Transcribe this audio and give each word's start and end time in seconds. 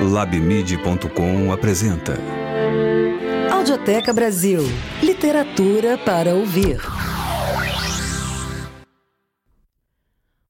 Labmid.com 0.00 1.50
apresenta 1.50 2.18
Audioteca 3.50 4.12
Brasil 4.12 4.60
Literatura 5.02 5.96
para 5.96 6.34
ouvir. 6.34 6.78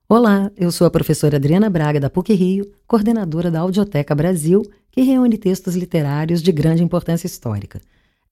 Olá, 0.08 0.50
eu 0.56 0.72
sou 0.72 0.84
a 0.84 0.90
professora 0.90 1.36
Adriana 1.36 1.70
Braga 1.70 2.00
da 2.00 2.10
PUC 2.10 2.34
Rio, 2.34 2.72
coordenadora 2.88 3.48
da 3.48 3.60
Audioteca 3.60 4.16
Brasil, 4.16 4.68
que 4.90 5.02
reúne 5.02 5.38
textos 5.38 5.76
literários 5.76 6.42
de 6.42 6.50
grande 6.50 6.82
importância 6.82 7.28
histórica. 7.28 7.80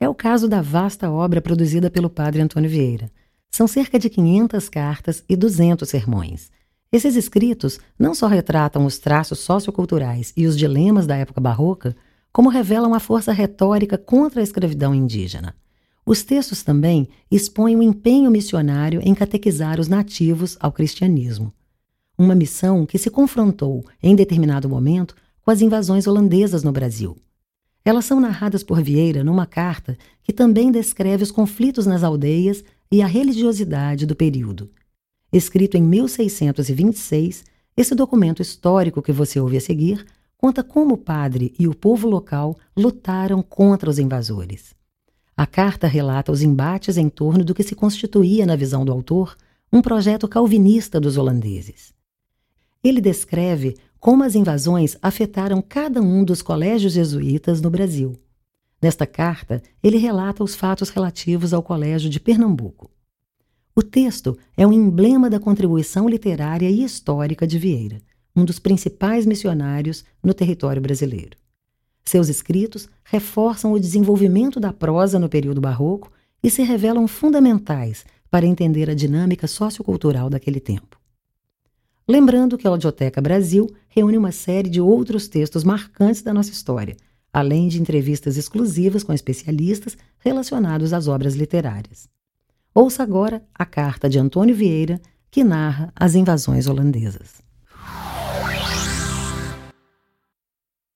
É 0.00 0.08
o 0.08 0.14
caso 0.14 0.48
da 0.48 0.60
vasta 0.60 1.08
obra 1.08 1.40
produzida 1.40 1.88
pelo 1.88 2.10
padre 2.10 2.42
Antônio 2.42 2.68
Vieira. 2.68 3.08
São 3.52 3.68
cerca 3.68 4.00
de 4.00 4.10
500 4.10 4.68
cartas 4.68 5.22
e 5.28 5.36
200 5.36 5.88
sermões. 5.88 6.50
Esses 6.94 7.16
escritos 7.16 7.80
não 7.98 8.14
só 8.14 8.28
retratam 8.28 8.86
os 8.86 8.98
traços 8.98 9.40
socioculturais 9.40 10.32
e 10.36 10.46
os 10.46 10.56
dilemas 10.56 11.08
da 11.08 11.16
época 11.16 11.40
barroca, 11.40 11.96
como 12.32 12.48
revelam 12.48 12.94
a 12.94 13.00
força 13.00 13.32
retórica 13.32 13.98
contra 13.98 14.40
a 14.40 14.44
escravidão 14.44 14.94
indígena. 14.94 15.56
Os 16.06 16.22
textos 16.22 16.62
também 16.62 17.08
expõem 17.28 17.74
o 17.74 17.82
empenho 17.82 18.30
missionário 18.30 19.00
em 19.02 19.12
catequizar 19.12 19.80
os 19.80 19.88
nativos 19.88 20.56
ao 20.60 20.70
cristianismo. 20.70 21.52
Uma 22.16 22.36
missão 22.36 22.86
que 22.86 22.96
se 22.96 23.10
confrontou, 23.10 23.84
em 24.00 24.14
determinado 24.14 24.68
momento, 24.68 25.16
com 25.42 25.50
as 25.50 25.60
invasões 25.60 26.06
holandesas 26.06 26.62
no 26.62 26.70
Brasil. 26.70 27.16
Elas 27.84 28.04
são 28.04 28.20
narradas 28.20 28.62
por 28.62 28.80
Vieira 28.80 29.24
numa 29.24 29.46
carta 29.46 29.98
que 30.22 30.32
também 30.32 30.70
descreve 30.70 31.24
os 31.24 31.32
conflitos 31.32 31.86
nas 31.86 32.04
aldeias 32.04 32.62
e 32.88 33.02
a 33.02 33.06
religiosidade 33.08 34.06
do 34.06 34.14
período. 34.14 34.70
Escrito 35.34 35.76
em 35.76 35.82
1626, 35.82 37.42
esse 37.76 37.92
documento 37.92 38.40
histórico 38.40 39.02
que 39.02 39.10
você 39.10 39.40
ouve 39.40 39.56
a 39.56 39.60
seguir 39.60 40.06
conta 40.38 40.62
como 40.62 40.94
o 40.94 40.96
padre 40.96 41.52
e 41.58 41.66
o 41.66 41.74
povo 41.74 42.08
local 42.08 42.56
lutaram 42.76 43.42
contra 43.42 43.90
os 43.90 43.98
invasores. 43.98 44.76
A 45.36 45.44
carta 45.44 45.88
relata 45.88 46.30
os 46.30 46.40
embates 46.40 46.96
em 46.96 47.08
torno 47.08 47.44
do 47.44 47.52
que 47.52 47.64
se 47.64 47.74
constituía, 47.74 48.46
na 48.46 48.54
visão 48.54 48.84
do 48.84 48.92
autor, 48.92 49.36
um 49.72 49.82
projeto 49.82 50.28
calvinista 50.28 51.00
dos 51.00 51.16
holandeses. 51.16 51.92
Ele 52.80 53.00
descreve 53.00 53.76
como 53.98 54.22
as 54.22 54.36
invasões 54.36 54.96
afetaram 55.02 55.60
cada 55.60 56.00
um 56.00 56.22
dos 56.22 56.42
colégios 56.42 56.92
jesuítas 56.92 57.60
no 57.60 57.70
Brasil. 57.70 58.16
Nesta 58.80 59.04
carta, 59.04 59.60
ele 59.82 59.98
relata 59.98 60.44
os 60.44 60.54
fatos 60.54 60.90
relativos 60.90 61.52
ao 61.52 61.60
Colégio 61.60 62.08
de 62.08 62.20
Pernambuco. 62.20 62.93
O 63.76 63.82
texto 63.82 64.38
é 64.56 64.64
um 64.64 64.72
emblema 64.72 65.28
da 65.28 65.40
contribuição 65.40 66.08
literária 66.08 66.70
e 66.70 66.84
histórica 66.84 67.44
de 67.44 67.58
Vieira, 67.58 68.00
um 68.36 68.44
dos 68.44 68.60
principais 68.60 69.26
missionários 69.26 70.04
no 70.22 70.32
território 70.32 70.80
brasileiro. 70.80 71.36
Seus 72.04 72.28
escritos 72.28 72.88
reforçam 73.02 73.72
o 73.72 73.80
desenvolvimento 73.80 74.60
da 74.60 74.72
prosa 74.72 75.18
no 75.18 75.28
período 75.28 75.60
barroco 75.60 76.12
e 76.40 76.48
se 76.50 76.62
revelam 76.62 77.08
fundamentais 77.08 78.04
para 78.30 78.46
entender 78.46 78.88
a 78.88 78.94
dinâmica 78.94 79.48
sociocultural 79.48 80.30
daquele 80.30 80.60
tempo. 80.60 80.96
Lembrando 82.06 82.56
que 82.56 82.68
a 82.68 82.70
Audioteca 82.70 83.20
Brasil 83.20 83.74
reúne 83.88 84.16
uma 84.16 84.30
série 84.30 84.70
de 84.70 84.80
outros 84.80 85.26
textos 85.26 85.64
marcantes 85.64 86.22
da 86.22 86.32
nossa 86.32 86.52
história, 86.52 86.96
além 87.32 87.66
de 87.66 87.80
entrevistas 87.80 88.36
exclusivas 88.36 89.02
com 89.02 89.12
especialistas 89.12 89.98
relacionados 90.20 90.92
às 90.92 91.08
obras 91.08 91.34
literárias. 91.34 92.13
Ouça 92.76 93.04
agora 93.04 93.40
a 93.54 93.64
carta 93.64 94.08
de 94.08 94.18
Antônio 94.18 94.52
Vieira, 94.52 95.00
que 95.30 95.44
narra 95.44 95.92
as 95.94 96.16
invasões 96.16 96.66
holandesas. 96.66 97.40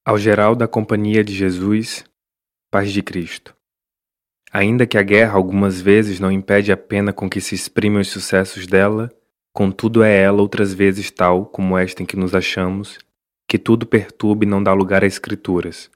Ao 0.05 0.19
geral 0.19 0.57
da 0.57 0.67
Companhia 0.67 1.23
de 1.23 1.33
Jesus, 1.33 2.05
paz 2.69 2.91
de 2.91 3.01
Cristo. 3.01 3.55
Ainda 4.51 4.89
que 4.89 4.99
a 4.99 5.03
guerra 5.05 5.37
algumas 5.37 5.81
vezes 5.81 6.19
não 6.19 6.33
impede 6.33 6.73
a 6.73 6.77
pena 6.77 7.13
com 7.13 7.31
que 7.31 7.41
se 7.41 7.55
exprimem 7.55 8.01
os 8.01 8.09
sucessos 8.09 8.67
dela, 8.67 9.09
contudo 9.53 10.03
é 10.03 10.21
ela 10.21 10.43
outras 10.43 10.75
vezes 10.75 11.13
tal 11.13 11.47
como 11.47 11.79
esta 11.79 12.03
em 12.03 12.07
que 12.07 12.17
nos 12.17 12.35
achamos, 12.35 12.99
que 13.47 13.57
tudo 13.57 13.87
perturba 13.87 14.45
e 14.45 14.49
não 14.49 14.61
dá 14.61 14.73
lugar 14.73 15.05
a 15.05 15.07
escrituras, 15.07 15.89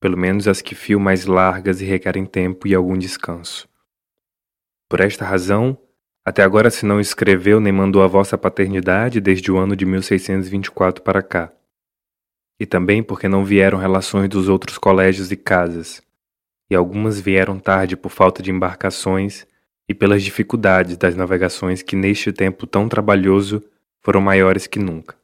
pelo 0.00 0.16
menos 0.16 0.46
as 0.46 0.62
que 0.62 0.76
fio 0.76 1.00
mais 1.00 1.26
largas 1.26 1.80
e 1.80 1.84
requerem 1.84 2.24
tempo 2.24 2.68
e 2.68 2.74
algum 2.74 2.96
descanso. 2.96 3.71
Por 4.92 5.00
esta 5.00 5.24
razão, 5.24 5.78
até 6.22 6.42
agora 6.42 6.68
se 6.68 6.84
não 6.84 7.00
escreveu 7.00 7.58
nem 7.58 7.72
mandou 7.72 8.02
a 8.02 8.06
vossa 8.06 8.36
paternidade 8.36 9.22
desde 9.22 9.50
o 9.50 9.56
ano 9.56 9.74
de 9.74 9.86
1624 9.86 11.02
para 11.02 11.22
cá. 11.22 11.50
E 12.60 12.66
também 12.66 13.02
porque 13.02 13.26
não 13.26 13.42
vieram 13.42 13.78
relações 13.78 14.28
dos 14.28 14.50
outros 14.50 14.76
colégios 14.76 15.32
e 15.32 15.36
casas, 15.36 16.02
e 16.70 16.74
algumas 16.74 17.18
vieram 17.18 17.58
tarde 17.58 17.96
por 17.96 18.10
falta 18.10 18.42
de 18.42 18.50
embarcações 18.50 19.46
e 19.88 19.94
pelas 19.94 20.22
dificuldades 20.22 20.98
das 20.98 21.16
navegações 21.16 21.80
que 21.80 21.96
neste 21.96 22.30
tempo 22.30 22.66
tão 22.66 22.86
trabalhoso 22.86 23.64
foram 24.02 24.20
maiores 24.20 24.66
que 24.66 24.78
nunca. 24.78 25.16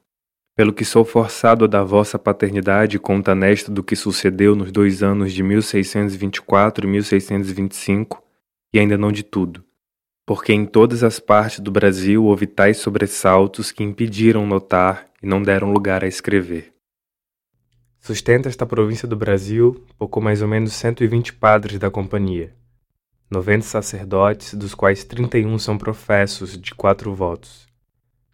Pelo 0.57 0.73
que 0.73 0.83
sou 0.83 1.05
forçado 1.05 1.67
a 1.67 1.69
dar 1.69 1.85
vossa 1.85 2.19
paternidade 2.19 2.99
conta 2.99 3.35
nesta 3.35 3.71
do 3.71 3.85
que 3.85 3.95
sucedeu 3.95 4.57
nos 4.57 4.73
dois 4.73 5.03
anos 5.03 5.31
de 5.35 5.43
1624 5.43 6.87
e 6.87 6.89
1625, 6.89 8.27
e 8.73 8.79
ainda 8.79 8.99
não 8.99 9.11
de 9.11 9.23
tudo, 9.23 9.65
porque 10.27 10.53
em 10.53 10.67
todas 10.67 11.03
as 11.03 11.19
partes 11.19 11.61
do 11.61 11.71
Brasil 11.71 12.25
houve 12.25 12.47
tais 12.47 12.79
sobressaltos 12.79 13.73
que 13.73 13.83
impediram 13.83 14.47
notar 14.47 15.09
e 15.23 15.27
não 15.27 15.43
deram 15.43 15.73
lugar 15.73 16.05
a 16.05 16.09
escrever. 16.09 16.75
Sustenta 18.01 18.49
esta 18.49 18.67
província 18.67 19.09
do 19.09 19.17
Brasil 19.17 19.85
pouco 19.99 20.21
mais 20.21 20.43
ou 20.43 20.49
menos 20.49 20.73
120 20.75 21.33
padres 21.35 21.79
da 21.79 21.91
companhia, 21.91 22.55
90 23.31 23.65
sacerdotes, 23.65 24.55
dos 24.55 24.75
quais 24.75 25.05
31 25.05 25.59
são 25.59 25.77
professos 25.77 26.59
de 26.59 26.75
quatro 26.75 27.15
votos, 27.15 27.67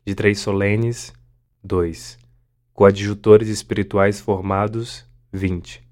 de 0.07 0.15
três 0.15 0.39
solenes, 0.39 1.13
dois, 1.63 2.19
coadjutores 2.73 3.49
espirituais 3.49 4.21
formados, 4.21 5.05
20, 5.33 5.83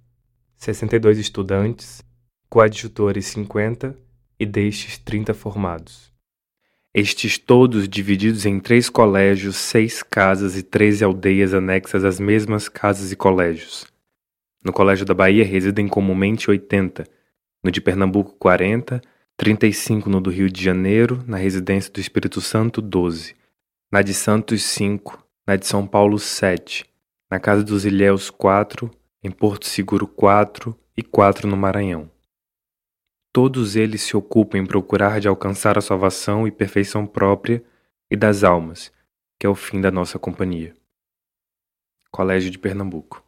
62 0.57 1.19
estudantes, 1.19 2.03
coadjutores 2.49 3.27
50 3.27 3.97
e 4.43 4.47
destes 4.47 4.99
trinta 4.99 5.33
formados. 5.33 6.13
Estes 6.93 7.39
todos 7.39 7.89
divididos 7.89 8.45
em 8.45 8.59
três 8.59 8.91
colégios, 8.91 9.57
seis 9.57 10.03
casas 10.03 10.59
e 10.59 10.63
treze 10.63 11.05
aldeias 11.05 11.55
anexas 11.55 12.05
às 12.05 12.19
mesmas 12.19 12.69
casas 12.69 13.13
e 13.13 13.17
colégios. 13.17 13.87
No 14.65 14.73
Colégio 14.73 15.07
da 15.07 15.15
Bahia 15.15 15.45
residem 15.45 15.87
comumente 15.87 16.51
oitenta, 16.51 17.05
no 17.63 17.71
de 17.71 17.81
Pernambuco 17.81 18.37
quarenta, 18.37 19.01
trinta 19.37 19.67
e 19.67 19.73
cinco 19.73 20.11
no 20.11 20.21
do 20.21 20.29
Rio 20.29 20.51
de 20.51 20.63
Janeiro, 20.63 21.23
na 21.27 21.37
residência 21.37 21.93
do 21.93 22.01
Espírito 22.01 22.41
Santo 22.41 22.83
doze, 22.83 23.35
na 23.91 24.03
de 24.03 24.13
Santos 24.13 24.63
cinco, 24.63 25.25
na 25.47 25.57
de 25.57 25.67
São 25.67 25.87
Paulo 25.87 26.19
sete, 26.19 26.85
na 27.31 27.39
Casa 27.39 27.63
dos 27.63 27.85
Ilhéus 27.85 28.29
quatro, 28.29 28.91
em 29.23 29.31
Porto 29.31 29.67
Seguro 29.67 30.07
quatro 30.07 30.77
e 30.97 31.03
quatro 31.03 31.49
no 31.49 31.57
Maranhão. 31.57 32.11
Todos 33.33 33.77
eles 33.77 34.03
se 34.03 34.15
ocupam 34.15 34.59
em 34.59 34.67
procurar 34.67 35.19
de 35.19 35.27
alcançar 35.27 35.79
a 35.79 35.81
salvação 35.81 36.47
e 36.47 36.51
perfeição 36.51 37.07
própria 37.07 37.65
e 38.11 38.17
das 38.17 38.45
almas, 38.45 38.93
que 39.39 39.47
é 39.47 39.49
o 39.49 39.55
fim 39.55 39.81
da 39.81 39.91
nossa 39.91 40.19
companhia. 40.19 40.75
Colégio 42.11 42.51
de 42.51 42.59
Pernambuco. 42.59 43.25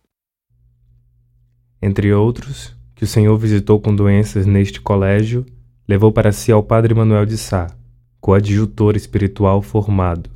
Entre 1.81 2.13
outros, 2.13 2.77
que 2.95 3.05
o 3.05 3.07
Senhor 3.07 3.35
visitou 3.39 3.81
com 3.81 3.97
doenças 3.97 4.45
neste 4.45 4.79
colégio, 4.79 5.47
levou 5.89 6.13
para 6.13 6.33
si 6.33 6.53
ao 6.53 6.63
Padre 6.63 6.93
Manuel 6.93 7.25
de 7.25 7.39
Sá, 7.39 7.75
coadjutor 8.21 8.97
espiritual 8.97 9.63
formado, 9.63 10.31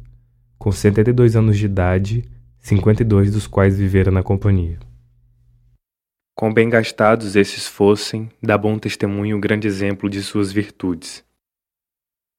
com 0.59 0.73
72 0.73 1.37
anos 1.37 1.59
de 1.59 1.67
idade, 1.67 2.25
52 2.59 3.33
dos 3.33 3.47
quais 3.47 3.77
vivera 3.77 4.11
na 4.11 4.23
companhia. 4.23 4.79
Quão 6.39 6.55
bem 6.55 6.71
gastados 6.71 7.35
esses 7.35 7.67
fossem, 7.67 8.31
dá 8.41 8.57
bom 8.57 8.79
testemunho 8.79 9.37
o 9.37 9.41
grande 9.41 9.67
exemplo 9.67 10.09
de 10.09 10.23
suas 10.23 10.53
virtudes. 10.53 11.25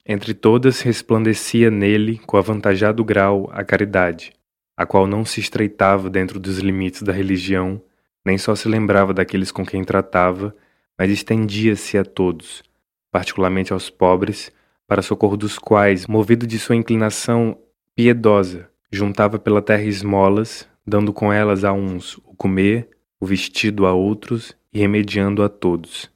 Entre 0.06 0.34
todas 0.34 0.80
resplandecia 0.80 1.70
nele, 1.70 2.18
com 2.20 2.38
avantajado 2.38 3.04
grau, 3.04 3.50
a 3.52 3.62
caridade, 3.62 4.32
a 4.78 4.86
qual 4.86 5.06
não 5.06 5.26
se 5.26 5.42
estreitava 5.42 6.10
dentro 6.10 6.40
dos 6.40 6.60
limites 6.60 7.02
da 7.02 7.12
religião, 7.12 7.82
nem 8.26 8.38
só 8.38 8.56
se 8.56 8.70
lembrava 8.70 9.14
daqueles 9.14 9.52
com 9.52 9.66
quem 9.66 9.84
tratava, 9.84 10.56
mas 10.98 11.12
estendia-se 11.12 11.98
a 11.98 12.06
todos, 12.06 12.64
particularmente 13.12 13.74
aos 13.74 13.90
pobres, 13.90 14.50
para 14.88 15.02
socorro 15.02 15.36
dos 15.36 15.60
quais, 15.60 16.08
movido 16.08 16.48
de 16.48 16.58
sua 16.58 16.78
inclinação 16.78 17.58
piedosa, 17.94 18.70
juntava 18.90 19.38
pela 19.38 19.62
terra 19.62 19.84
esmolas, 19.84 20.66
dando 20.88 21.12
com 21.12 21.34
elas 21.34 21.66
a 21.66 21.74
uns 21.74 22.18
o 22.20 22.34
comer, 22.34 22.88
o 23.20 23.26
vestido 23.26 23.86
a 23.86 23.94
outros 23.94 24.56
e 24.74 24.80
remediando 24.80 25.44
a 25.44 25.50
todos. 25.50 26.10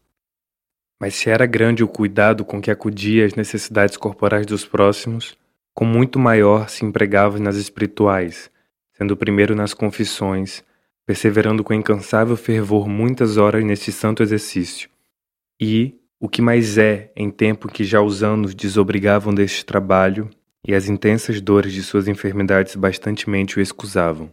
Mas 0.99 1.15
se 1.15 1.29
era 1.29 1.45
grande 1.45 1.83
o 1.83 1.87
cuidado 1.87 2.45
com 2.45 2.61
que 2.61 2.71
acudia 2.71 3.25
às 3.25 3.35
necessidades 3.35 3.97
corporais 3.97 4.45
dos 4.45 4.65
próximos, 4.65 5.37
com 5.73 5.85
muito 5.85 6.17
maior 6.17 6.69
se 6.69 6.85
empregava 6.85 7.39
nas 7.39 7.57
espirituais, 7.57 8.49
sendo 8.93 9.17
primeiro 9.17 9.55
nas 9.55 9.73
confissões, 9.73 10.63
perseverando 11.05 11.63
com 11.63 11.73
incansável 11.73 12.37
fervor 12.37 12.87
muitas 12.87 13.37
horas 13.37 13.65
neste 13.65 13.91
santo 13.91 14.23
exercício. 14.23 14.89
E, 15.59 15.99
o 16.19 16.29
que 16.29 16.41
mais 16.41 16.77
é, 16.77 17.11
em 17.15 17.29
tempo 17.29 17.67
que 17.67 17.83
já 17.83 18.01
os 18.01 18.23
anos 18.23 18.55
desobrigavam 18.55 19.33
deste 19.33 19.65
trabalho 19.65 20.29
e 20.65 20.73
as 20.73 20.87
intensas 20.87 21.41
dores 21.41 21.73
de 21.73 21.83
suas 21.83 22.07
enfermidades 22.07 22.75
bastantemente 22.75 23.57
o 23.57 23.61
excusavam. 23.61 24.31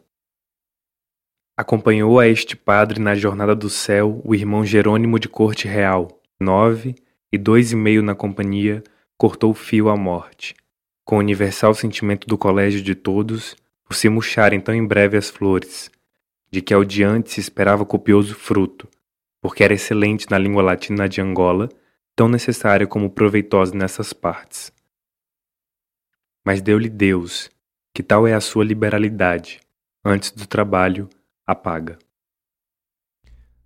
Acompanhou 1.61 2.19
a 2.19 2.27
este 2.27 2.57
padre 2.57 2.99
na 2.99 3.15
jornada 3.15 3.55
do 3.55 3.69
céu 3.69 4.23
o 4.25 4.35
irmão 4.35 4.65
Jerônimo 4.65 5.19
de 5.19 5.29
Corte 5.29 5.69
Real, 5.69 6.09
nove 6.41 6.95
e 7.31 7.37
dois 7.37 7.71
e 7.71 7.77
meio 7.77 8.03
na 8.03 8.15
companhia, 8.15 8.83
cortou 9.19 9.53
fio 9.53 9.91
à 9.91 9.95
morte, 9.95 10.55
com 11.05 11.17
o 11.17 11.19
universal 11.19 11.75
sentimento 11.75 12.27
do 12.27 12.39
colégio 12.39 12.81
de 12.81 12.95
todos, 12.95 13.55
por 13.85 13.95
se 13.95 14.09
murcharem 14.09 14.59
tão 14.59 14.75
em 14.75 14.87
breve 14.87 15.19
as 15.19 15.29
flores, 15.29 15.91
de 16.51 16.63
que 16.63 16.73
ao 16.73 16.83
diante 16.83 17.31
se 17.31 17.41
esperava 17.41 17.85
copioso 17.85 18.35
fruto, 18.35 18.89
porque 19.39 19.63
era 19.63 19.75
excelente 19.75 20.31
na 20.31 20.39
língua 20.39 20.63
latina 20.63 21.07
de 21.07 21.21
Angola, 21.21 21.69
tão 22.17 22.27
necessária 22.27 22.87
como 22.87 23.11
proveitosa 23.11 23.75
nessas 23.75 24.15
partes. 24.15 24.73
Mas 26.43 26.63
deu-lhe 26.63 26.89
Deus, 26.89 27.51
que 27.93 28.03
tal 28.03 28.27
é 28.27 28.33
a 28.33 28.41
sua 28.41 28.65
liberalidade, 28.65 29.61
antes 30.03 30.31
do 30.31 30.47
trabalho, 30.47 31.07
apaga. 31.51 31.99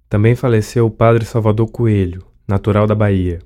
Também 0.09 0.35
faleceu 0.35 0.87
o 0.87 0.91
padre 0.91 1.25
Salvador 1.25 1.69
Coelho, 1.71 2.25
natural 2.47 2.87
da 2.87 2.95
Bahia, 2.95 3.41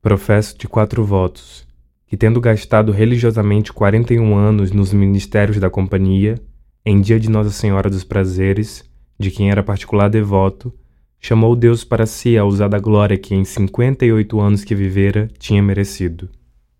professo 0.00 0.56
de 0.56 0.68
quatro 0.68 1.04
votos, 1.04 1.66
que 2.06 2.16
tendo 2.16 2.40
gastado 2.40 2.92
religiosamente 2.92 3.72
41 3.72 4.34
anos 4.36 4.70
nos 4.70 4.92
ministérios 4.92 5.58
da 5.58 5.70
companhia, 5.70 6.36
em 6.84 7.00
dia 7.00 7.18
de 7.18 7.30
Nossa 7.30 7.50
Senhora 7.50 7.88
dos 7.88 8.04
Prazeres, 8.04 8.84
de 9.18 9.30
quem 9.30 9.50
era 9.50 9.62
particular 9.62 10.08
devoto, 10.08 10.72
chamou 11.18 11.54
Deus 11.54 11.84
para 11.84 12.06
si 12.06 12.36
a 12.36 12.44
usar 12.44 12.68
da 12.68 12.78
glória 12.78 13.16
que 13.16 13.34
em 13.34 13.44
58 13.44 14.40
anos 14.40 14.64
que 14.64 14.74
vivera 14.74 15.28
tinha 15.38 15.62
merecido. 15.62 16.28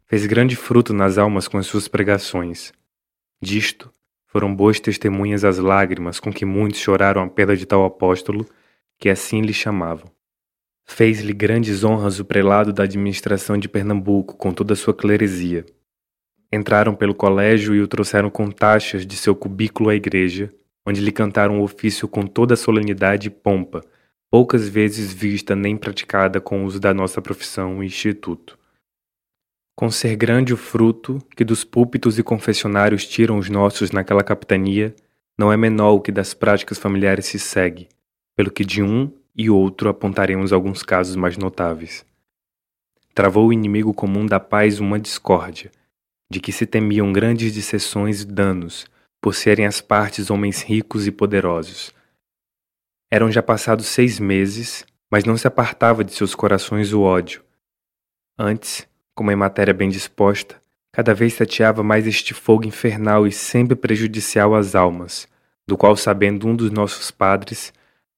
Fez 0.07 0.27
grande 0.27 0.57
fruto 0.57 0.93
nas 0.93 1.17
almas 1.17 1.49
com 1.49 1.57
as 1.57 1.67
suas 1.67 1.89
pregações. 1.89 2.73
Disto 3.41 3.91
foram 4.33 4.55
boas 4.55 4.81
testemunhas 4.81 5.45
as 5.45 5.59
lágrimas 5.59 6.19
com 6.19 6.33
que 6.33 6.47
muitos 6.47 6.81
choraram 6.81 7.23
a 7.23 7.29
perda 7.29 7.55
de 7.55 7.67
tal 7.67 7.85
apóstolo, 7.85 8.47
que 8.99 9.11
assim 9.11 9.43
lhe 9.43 9.53
chamavam. 9.53 10.11
Fez-lhe 10.87 11.35
grandes 11.35 11.85
honras 11.85 12.19
o 12.19 12.25
prelado 12.25 12.73
da 12.73 12.85
administração 12.85 13.59
de 13.59 13.69
Pernambuco 13.69 14.35
com 14.35 14.51
toda 14.51 14.73
a 14.73 14.77
sua 14.77 14.95
cleresia. 14.95 15.67
Entraram 16.51 16.95
pelo 16.95 17.15
colégio 17.15 17.75
e 17.75 17.83
o 17.83 17.87
trouxeram 17.87 18.31
com 18.31 18.51
taxas 18.51 19.07
de 19.07 19.17
seu 19.17 19.37
cubículo 19.37 19.91
à 19.91 19.95
igreja, 19.95 20.51
onde 20.87 21.03
lhe 21.03 21.13
cantaram 21.13 21.61
o 21.61 21.63
ofício 21.63 22.09
com 22.09 22.27
toda 22.27 22.55
a 22.55 22.57
solenidade 22.57 23.29
e 23.29 23.31
pompa, 23.31 23.83
poucas 24.31 24.67
vezes 24.67 25.13
vista 25.13 25.55
nem 25.55 25.77
praticada 25.77 26.41
com 26.41 26.63
o 26.63 26.65
uso 26.65 26.81
da 26.81 26.95
nossa 26.95 27.21
profissão 27.21 27.83
e 27.83 27.87
instituto. 27.87 28.59
Com 29.75 29.91
ser 29.91 30.17
grande 30.17 30.53
o 30.53 30.57
fruto 30.57 31.19
que 31.37 31.45
dos 31.45 31.65
púlpitos 31.65 32.19
e 32.19 32.23
confessionários 32.23 33.07
tiram 33.07 33.39
os 33.39 33.49
nossos 33.49 33.91
naquela 33.91 34.23
capitania, 34.23 34.95
não 35.39 35.53
é 35.53 35.57
menor 35.57 35.93
o 35.93 36.01
que 36.01 36.13
das 36.13 36.35
práticas 36.35 36.79
familiares 36.79 37.27
se 37.27 37.39
segue, 37.39 37.89
pelo 38.37 38.51
que 38.51 38.65
de 38.65 38.83
um 38.83 39.11
e 39.35 39.49
outro 39.49 39.89
apontaremos 39.89 40.53
alguns 40.53 40.83
casos 40.83 41.17
mais 41.17 41.37
notáveis. 41.37 42.05
Travou 43.15 43.49
o 43.49 43.53
inimigo 43.53 43.93
comum 43.95 44.27
da 44.27 44.39
paz 44.39 44.79
uma 44.79 44.99
discórdia, 44.99 45.71
de 46.31 46.41
que 46.41 46.53
se 46.53 46.67
temiam 46.67 47.13
grandes 47.13 47.53
dissessões 47.53 48.23
e 48.23 48.27
danos, 48.27 48.87
por 49.21 49.35
serem 49.35 49.67
as 49.67 49.81
partes 49.81 50.31
homens 50.31 50.63
ricos 50.63 51.07
e 51.07 51.13
poderosos. 51.13 51.95
Eram 53.11 53.31
já 53.31 53.43
passados 53.43 53.87
seis 53.87 54.19
meses, 54.19 54.85
mas 55.11 55.25
não 55.25 55.37
se 55.37 55.47
apartava 55.47 56.03
de 56.03 56.13
seus 56.13 56.35
corações 56.35 56.93
o 56.93 57.03
ódio. 57.03 57.43
Antes, 58.39 58.89
como 59.23 59.31
em 59.31 59.37
matéria 59.37 59.73
bem 59.73 59.89
disposta, 59.89 60.57
cada 60.93 61.15
vez 61.15 61.37
tateava 61.37 61.83
mais 61.83 62.07
este 62.07 62.35
fogo 62.35 62.67
infernal 62.67 63.25
e 63.27 63.31
sempre 63.31 63.77
prejudicial 63.77 64.55
às 64.55 64.75
almas, 64.75 65.29
do 65.65 65.77
qual, 65.77 65.97
sabendo 65.97 66.49
um 66.49 66.57
dos 66.57 66.71
nossos 66.71 67.11
padres, 67.11 67.73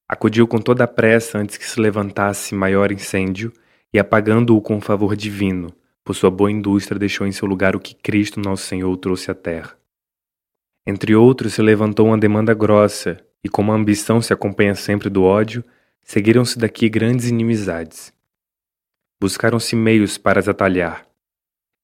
Acudiu 0.08 0.46
com 0.46 0.58
toda 0.58 0.84
a 0.84 0.86
pressa 0.86 1.38
antes 1.38 1.56
que 1.58 1.68
se 1.68 1.80
levantasse 1.80 2.54
maior 2.54 2.92
incêndio 2.92 3.52
e, 3.92 3.98
apagando-o 3.98 4.60
com 4.60 4.80
favor 4.80 5.14
divino, 5.14 5.74
por 6.04 6.14
sua 6.14 6.30
boa 6.30 6.50
indústria, 6.50 6.98
deixou 6.98 7.26
em 7.26 7.32
seu 7.32 7.46
lugar 7.46 7.74
o 7.74 7.80
que 7.80 7.94
Cristo 7.94 8.38
nosso 8.40 8.64
Senhor 8.64 8.96
trouxe 8.96 9.30
à 9.30 9.34
terra. 9.34 9.76
Entre 10.86 11.14
outros, 11.14 11.54
se 11.54 11.60
levantou 11.60 12.06
uma 12.06 12.16
demanda 12.16 12.54
grossa, 12.54 13.18
e 13.42 13.48
como 13.48 13.72
a 13.72 13.74
ambição 13.74 14.22
se 14.22 14.32
acompanha 14.32 14.76
sempre 14.76 15.10
do 15.10 15.22
ódio, 15.22 15.64
seguiram-se 16.02 16.58
daqui 16.58 16.88
grandes 16.88 17.28
inimizades. 17.28 18.13
Buscaram-se 19.20 19.74
meios 19.76 20.18
para 20.18 20.40
as 20.40 20.48
atalhar. 20.48 21.06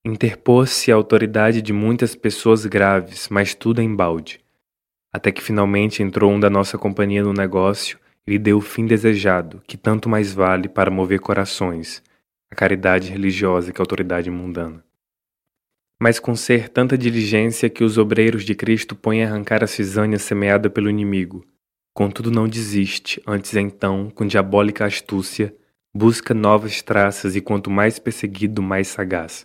Interpôs-se 0.05 0.91
a 0.91 0.94
autoridade 0.94 1.61
de 1.61 1.73
muitas 1.73 2.15
pessoas 2.15 2.65
graves, 2.67 3.29
mas 3.29 3.55
tudo 3.55 3.82
em 3.82 3.94
balde. 3.94 4.41
Até 5.12 5.32
que 5.32 5.43
finalmente 5.43 6.03
entrou 6.03 6.31
um 6.31 6.41
da 6.41 6.49
nossa 6.49 6.79
companhia 6.79 7.23
no 7.23 7.32
negócio 7.32 7.99
lhe 8.27 8.38
deu 8.38 8.59
o 8.59 8.62
fim 8.62 8.87
desejado, 8.87 9.62
que 9.67 9.77
tanto 9.77 10.09
mais 10.09 10.32
vale 10.32 10.69
para 10.69 10.91
mover 10.91 11.21
corações, 11.21 12.03
a 12.50 12.55
caridade 12.55 13.11
religiosa 13.11 13.73
que 13.73 13.81
a 13.81 13.82
autoridade 13.82 14.31
mundana. 14.31 14.85
Mas 16.00 16.19
com 16.19 16.35
ser 16.35 16.69
tanta 16.69 16.97
diligência 16.97 17.69
que 17.69 17.85
os 17.85 17.99
obreiros 17.99 18.44
de 18.44 18.55
Cristo 18.55 18.97
põem 18.97 19.23
a 19.23 19.29
arrancar 19.29 19.62
a 19.62 19.67
cisânia 19.67 20.19
semeada 20.19 20.71
pelo 20.71 20.88
inimigo, 20.88 21.44
contudo 21.93 22.31
não 22.31 22.49
desiste, 22.49 23.23
antes 23.27 23.55
então, 23.55 24.11
com 24.11 24.27
diabólica 24.27 24.87
astúcia, 24.87 25.55
busca 25.94 26.32
novas 26.32 26.82
traças 26.82 27.34
e 27.34 27.40
quanto 27.40 27.70
mais 27.70 27.98
perseguido, 27.98 28.62
mais 28.62 28.88
sagaz. 28.88 29.44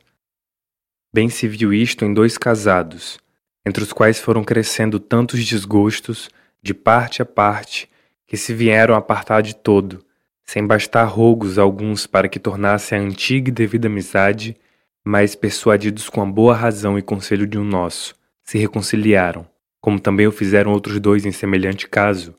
Bem 1.14 1.30
se 1.30 1.48
viu 1.48 1.74
isto 1.74 2.06
em 2.06 2.14
dois 2.14 2.38
casados, 2.38 3.20
entre 3.66 3.84
os 3.84 3.92
quais 3.92 4.20
foram 4.20 4.44
crescendo 4.44 5.00
tantos 5.00 5.44
desgostos, 5.44 6.30
de 6.62 6.74
parte 6.74 7.22
a 7.22 7.26
parte, 7.26 7.90
que 8.28 8.38
se 8.38 8.54
vieram 8.54 8.96
apartar 8.96 9.42
de 9.42 9.56
todo, 9.56 10.04
sem 10.44 10.66
bastar 10.66 11.06
rogos 11.06 11.58
alguns 11.58 12.06
para 12.06 12.30
que 12.30 12.40
tornasse 12.40 12.94
a 12.94 13.00
antiga 13.00 13.50
e 13.50 13.54
devida 13.54 13.88
amizade, 13.88 14.56
mas 15.04 15.36
persuadidos 15.36 16.10
com 16.10 16.22
a 16.22 16.26
boa 16.26 16.56
razão 16.56 16.98
e 16.98 17.02
conselho 17.02 17.48
de 17.48 17.58
um 17.58 17.64
nosso, 17.64 18.16
se 18.44 18.58
reconciliaram, 18.58 19.48
como 19.82 20.00
também 20.00 20.28
o 20.28 20.32
fizeram 20.32 20.72
outros 20.72 21.00
dois 21.00 21.26
em 21.26 21.32
semelhante 21.32 21.88
caso, 21.88 22.36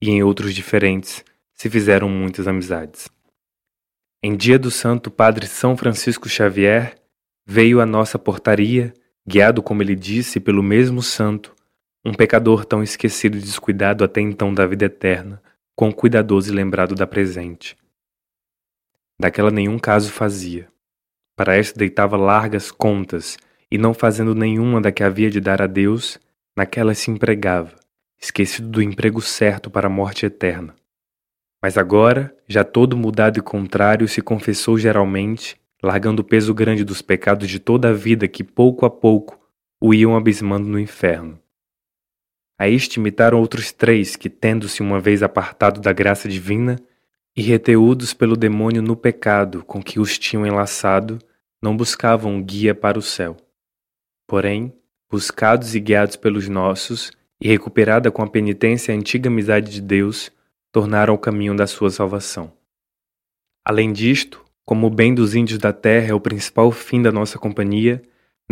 e 0.00 0.10
em 0.10 0.22
outros 0.22 0.54
diferentes 0.54 1.24
se 1.54 1.68
fizeram 1.70 2.08
muitas 2.08 2.48
amizades. 2.48 3.08
Em 4.24 4.36
dia 4.36 4.56
do 4.56 4.70
Santo 4.70 5.10
Padre 5.10 5.48
São 5.48 5.76
Francisco 5.76 6.28
Xavier, 6.28 6.94
veio 7.44 7.80
à 7.80 7.86
nossa 7.86 8.20
portaria, 8.20 8.94
guiado, 9.26 9.60
como 9.60 9.82
ele 9.82 9.96
disse, 9.96 10.38
pelo 10.38 10.62
mesmo 10.62 11.02
santo, 11.02 11.52
um 12.04 12.14
pecador 12.14 12.64
tão 12.64 12.84
esquecido 12.84 13.36
e 13.36 13.40
descuidado 13.40 14.04
até 14.04 14.20
então 14.20 14.54
da 14.54 14.64
vida 14.64 14.84
eterna, 14.84 15.42
quão 15.74 15.90
cuidadoso 15.90 16.52
e 16.52 16.54
lembrado 16.54 16.94
da 16.94 17.04
presente. 17.04 17.76
Daquela 19.18 19.50
nenhum 19.50 19.76
caso 19.76 20.12
fazia. 20.12 20.68
Para 21.34 21.56
esta 21.56 21.76
deitava 21.76 22.16
largas 22.16 22.70
contas, 22.70 23.36
e 23.68 23.76
não 23.76 23.92
fazendo 23.92 24.36
nenhuma 24.36 24.80
da 24.80 24.92
que 24.92 25.02
havia 25.02 25.30
de 25.30 25.40
dar 25.40 25.60
a 25.60 25.66
Deus, 25.66 26.20
naquela 26.56 26.94
se 26.94 27.10
empregava, 27.10 27.74
esquecido 28.20 28.68
do 28.68 28.80
emprego 28.80 29.20
certo 29.20 29.68
para 29.68 29.88
a 29.88 29.90
morte 29.90 30.24
eterna. 30.26 30.76
Mas 31.62 31.78
agora, 31.78 32.36
já 32.48 32.64
todo 32.64 32.96
mudado 32.96 33.38
e 33.38 33.42
contrário, 33.42 34.08
se 34.08 34.20
confessou 34.20 34.76
geralmente, 34.76 35.56
largando 35.80 36.22
o 36.22 36.24
peso 36.24 36.52
grande 36.52 36.84
dos 36.84 37.00
pecados 37.00 37.48
de 37.48 37.60
toda 37.60 37.90
a 37.90 37.92
vida 37.92 38.26
que 38.26 38.42
pouco 38.42 38.84
a 38.84 38.90
pouco 38.90 39.40
o 39.80 39.94
iam 39.94 40.16
abismando 40.16 40.68
no 40.68 40.78
inferno. 40.78 41.38
A 42.58 42.68
este 42.68 42.96
imitaram 42.98 43.40
outros 43.40 43.72
três 43.72 44.16
que, 44.16 44.28
tendo-se 44.28 44.82
uma 44.82 45.00
vez 45.00 45.22
apartado 45.22 45.80
da 45.80 45.92
graça 45.92 46.28
divina 46.28 46.76
e 47.36 47.42
reteudos 47.42 48.12
pelo 48.12 48.36
demônio 48.36 48.82
no 48.82 48.96
pecado 48.96 49.64
com 49.64 49.82
que 49.82 49.98
os 49.98 50.18
tinham 50.18 50.46
enlaçado, 50.46 51.18
não 51.60 51.76
buscavam 51.76 52.42
guia 52.42 52.74
para 52.74 52.98
o 52.98 53.02
céu. 53.02 53.36
Porém, 54.26 54.72
buscados 55.10 55.74
e 55.74 55.80
guiados 55.80 56.16
pelos 56.16 56.48
nossos, 56.48 57.10
e 57.40 57.48
recuperada 57.48 58.10
com 58.10 58.22
a 58.22 58.30
penitência 58.30 58.94
a 58.94 58.96
antiga 58.96 59.28
amizade 59.28 59.72
de 59.72 59.80
Deus, 59.80 60.30
tornaram 60.72 61.14
o 61.14 61.18
caminho 61.18 61.54
da 61.54 61.66
sua 61.66 61.90
salvação. 61.90 62.52
Além 63.64 63.92
disto, 63.92 64.42
como 64.64 64.88
o 64.88 64.90
bem 64.90 65.14
dos 65.14 65.34
índios 65.34 65.58
da 65.58 65.72
terra 65.72 66.08
é 66.08 66.14
o 66.14 66.20
principal 66.20 66.72
fim 66.72 67.00
da 67.00 67.12
nossa 67.12 67.38
companhia, 67.38 68.02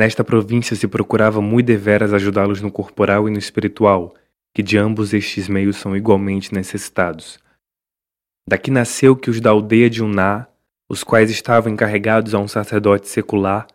Nesta 0.01 0.25
província 0.25 0.75
se 0.75 0.89
procurava 0.89 1.43
muito 1.43 1.67
deveras 1.67 2.15
ajudá-los 2.15 2.63
no 2.63 2.71
corporal 2.71 3.29
e 3.29 3.31
no 3.31 3.39
espiritual, 3.39 4.15
que 4.55 4.63
de 4.63 4.79
ambos 4.79 5.13
estes 5.13 5.47
meios 5.47 5.77
são 5.77 5.95
igualmente 5.97 6.55
necessitados. 6.55 7.39
Daqui 8.49 8.71
nasceu 8.71 9.15
que 9.15 9.29
os 9.29 9.43
da 9.43 9.51
aldeia 9.51 9.91
de 9.91 10.03
Uná, 10.03 10.47
os 10.89 11.05
quais 11.05 11.31
estavam 11.31 11.71
encarregados 11.71 12.35
a 12.35 12.39
um 12.39 12.49
sacerdote 12.49 13.09
secular, 13.09 13.67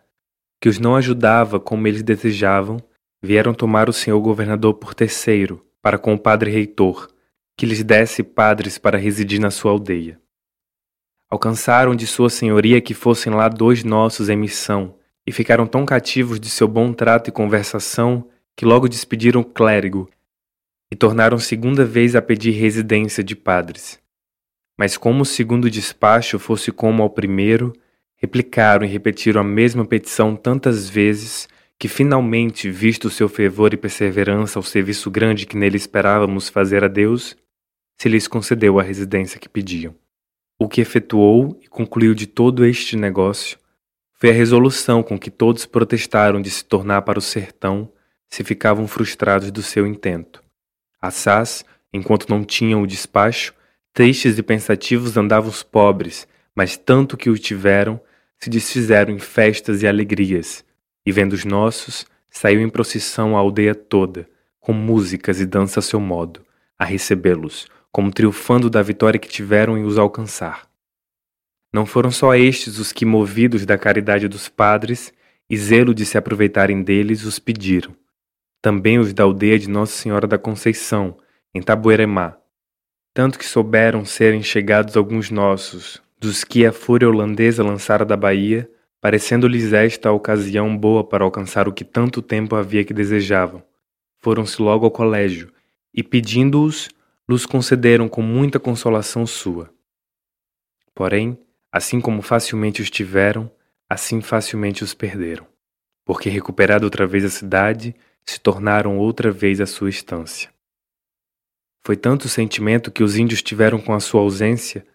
que 0.60 0.68
os 0.68 0.80
não 0.80 0.96
ajudava 0.96 1.60
como 1.60 1.88
eles 1.88 2.02
desejavam, 2.02 2.78
vieram 3.22 3.54
tomar 3.54 3.88
o 3.88 3.94
senhor 3.94 4.20
governador 4.20 4.74
por 4.74 4.96
terceiro, 4.96 5.64
para 5.80 6.00
com 6.00 6.14
o 6.14 6.20
padre 6.20 6.50
reitor, 6.50 7.08
que 7.56 7.66
lhes 7.66 7.84
desse 7.84 8.24
padres 8.24 8.78
para 8.78 8.98
residir 8.98 9.40
na 9.40 9.52
sua 9.52 9.72
aldeia. 9.72 10.20
Alcançaram 11.30 11.96
de 11.96 12.06
sua 12.06 12.30
senhoria 12.30 12.82
que 12.82 12.94
fossem 12.94 13.34
lá 13.34 13.48
dois 13.48 13.84
nossos 13.84 14.30
em 14.30 14.36
missão, 14.36 14.96
e 15.26 15.32
ficaram 15.32 15.66
tão 15.66 15.86
cativos 15.86 16.40
de 16.40 16.50
seu 16.50 16.68
bom 16.68 16.94
trato 16.94 17.30
e 17.30 17.34
conversação 17.34 18.28
que 18.56 18.66
logo 18.66 18.88
despediram 18.88 19.42
o 19.42 19.46
clérigo 19.46 20.10
e 20.92 20.96
tornaram 20.96 21.40
segunda 21.40 21.84
vez 21.84 22.16
a 22.16 22.22
pedir 22.22 22.52
residência 22.52 23.24
de 23.24 23.36
padres. 23.36 24.00
Mas 24.78 24.98
como 24.98 25.24
o 25.24 25.26
segundo 25.26 25.70
despacho 25.70 26.38
fosse 26.38 26.72
como 26.72 27.02
ao 27.02 27.10
primeiro, 27.10 27.74
replicaram 28.16 28.86
e 28.86 28.90
repetiram 28.90 29.42
a 29.42 29.44
mesma 29.44 29.84
petição 29.86 30.36
tantas 30.36 30.88
vezes 30.88 31.48
que 31.78 31.88
finalmente, 31.88 32.70
visto 32.70 33.06
o 33.06 33.12
seu 33.12 33.28
fervor 33.28 33.74
e 33.74 33.78
perseverança 33.78 34.60
ao 34.60 34.64
serviço 34.64 35.12
grande 35.12 35.46
que 35.46 35.58
nele 35.58 35.76
esperávamos 35.76 36.48
fazer 36.48 36.84
a 36.84 36.88
Deus, 36.88 37.36
se 37.98 38.10
lhes 38.10 38.28
concedeu 38.28 38.80
a 38.80 38.84
residência 38.84 39.40
que 39.40 39.50
pediam. 39.50 39.96
O 40.58 40.68
que 40.68 40.82
efetuou 40.82 41.60
e 41.62 41.68
concluiu 41.68 42.14
de 42.14 42.28
todo 42.28 42.66
este 42.66 42.96
negócio 42.96 43.58
foi 44.14 44.30
a 44.30 44.34
resolução 44.34 45.04
com 45.04 45.20
que 45.20 45.30
todos 45.30 45.66
protestaram 45.66 46.42
de 46.42 46.50
se 46.50 46.64
tornar 46.64 47.02
para 47.02 47.20
o 47.20 47.22
sertão 47.22 47.92
se 48.30 48.44
ficavam 48.44 48.88
frustrados 48.88 49.52
do 49.52 49.62
seu 49.62 49.86
intento. 49.86 50.42
Assaz, 51.02 51.64
enquanto 51.94 52.30
não 52.30 52.44
tinham 52.44 52.82
o 52.82 52.88
despacho, 52.88 53.54
tristes 53.94 54.38
e 54.38 54.44
pensativos 54.44 55.16
andavam 55.18 55.50
os 55.50 55.64
pobres, 55.64 56.28
mas 56.56 56.78
tanto 56.78 57.18
que 57.18 57.30
o 57.30 57.38
tiveram, 57.38 58.00
se 58.40 58.50
desfizeram 58.50 59.14
em 59.14 59.20
festas 59.20 59.82
e 59.82 59.88
alegrias, 59.88 60.64
e 61.06 61.12
vendo 61.12 61.34
os 61.34 61.46
nossos, 61.46 62.06
saiu 62.30 62.62
em 62.62 62.70
procissão 62.70 63.36
a 63.36 63.40
aldeia 63.40 63.76
toda, 63.76 64.28
com 64.60 64.74
músicas 64.74 65.40
e 65.40 65.46
dança 65.46 65.80
a 65.80 65.84
seu 65.84 66.00
modo, 66.00 66.42
a 66.78 66.84
recebê-los, 66.84 67.68
como 67.96 68.12
triunfando 68.12 68.70
da 68.70 68.82
vitória 68.82 69.18
que 69.18 69.30
tiveram 69.30 69.78
em 69.78 69.86
os 69.86 69.98
alcançar. 69.98 70.68
Não 71.72 71.86
foram 71.86 72.12
só 72.12 72.36
estes 72.36 72.78
os 72.78 72.92
que, 72.92 73.06
movidos 73.06 73.66
da 73.66 73.78
caridade 73.78 74.28
dos 74.28 74.50
padres 74.50 75.14
e 75.50 75.56
zelo 75.56 75.96
de 75.96 76.06
se 76.06 76.18
aproveitarem 76.18 76.84
deles, 76.84 77.24
os 77.24 77.40
pediram. 77.40 77.96
Também 78.62 79.00
os 79.00 79.14
da 79.14 79.24
aldeia 79.24 79.58
de 79.58 79.70
Nossa 79.70 79.94
Senhora 79.94 80.28
da 80.28 80.38
Conceição, 80.38 81.16
em 81.54 81.62
Tabueremá. 81.62 82.36
Tanto 83.14 83.40
que 83.40 83.46
souberam 83.46 84.04
serem 84.04 84.44
chegados 84.44 84.98
alguns 84.98 85.32
nossos, 85.32 86.02
dos 86.20 86.44
que 86.44 86.66
a 86.66 86.74
fúria 86.74 87.08
holandesa 87.08 87.64
lançara 87.64 88.04
da 88.04 88.18
Bahia, 88.18 88.70
parecendo-lhes 89.00 89.72
esta 89.72 90.10
a 90.10 90.12
ocasião 90.12 90.78
boa 90.78 91.02
para 91.02 91.24
alcançar 91.24 91.66
o 91.66 91.72
que 91.72 91.86
tanto 91.86 92.22
tempo 92.22 92.58
havia 92.58 92.84
que 92.84 92.94
desejavam. 92.94 93.64
Foram-se 94.18 94.62
logo 94.62 94.84
ao 94.84 94.92
colégio, 94.92 95.50
e 95.94 96.04
pedindo-os, 96.04 96.90
los 97.28 97.46
concederam 97.46 98.08
com 98.08 98.22
muita 98.22 98.60
consolação 98.60 99.26
sua. 99.26 99.74
Porém, 100.94 101.38
assim 101.72 102.00
como 102.00 102.22
facilmente 102.22 102.82
os 102.82 102.90
tiveram, 102.90 103.52
assim 103.90 104.22
facilmente 104.22 104.84
os 104.84 104.94
perderam, 104.94 105.46
porque 106.06 106.30
recuperada 106.30 106.86
outra 106.86 107.06
vez 107.06 107.26
a 107.26 107.30
cidade, 107.30 107.96
se 108.26 108.40
tornaram 108.40 108.98
outra 108.98 109.32
vez 109.32 109.60
a 109.60 109.66
sua 109.66 109.90
estância. 109.90 110.50
Foi 111.86 111.96
tanto 111.96 112.26
o 112.26 112.30
sentimento 112.30 112.92
que 112.92 113.04
os 113.04 113.16
índios 113.16 113.42
tiveram 113.42 113.80
com 113.80 113.94
a 113.94 114.00
sua 114.00 114.22
ausência, 114.22 114.86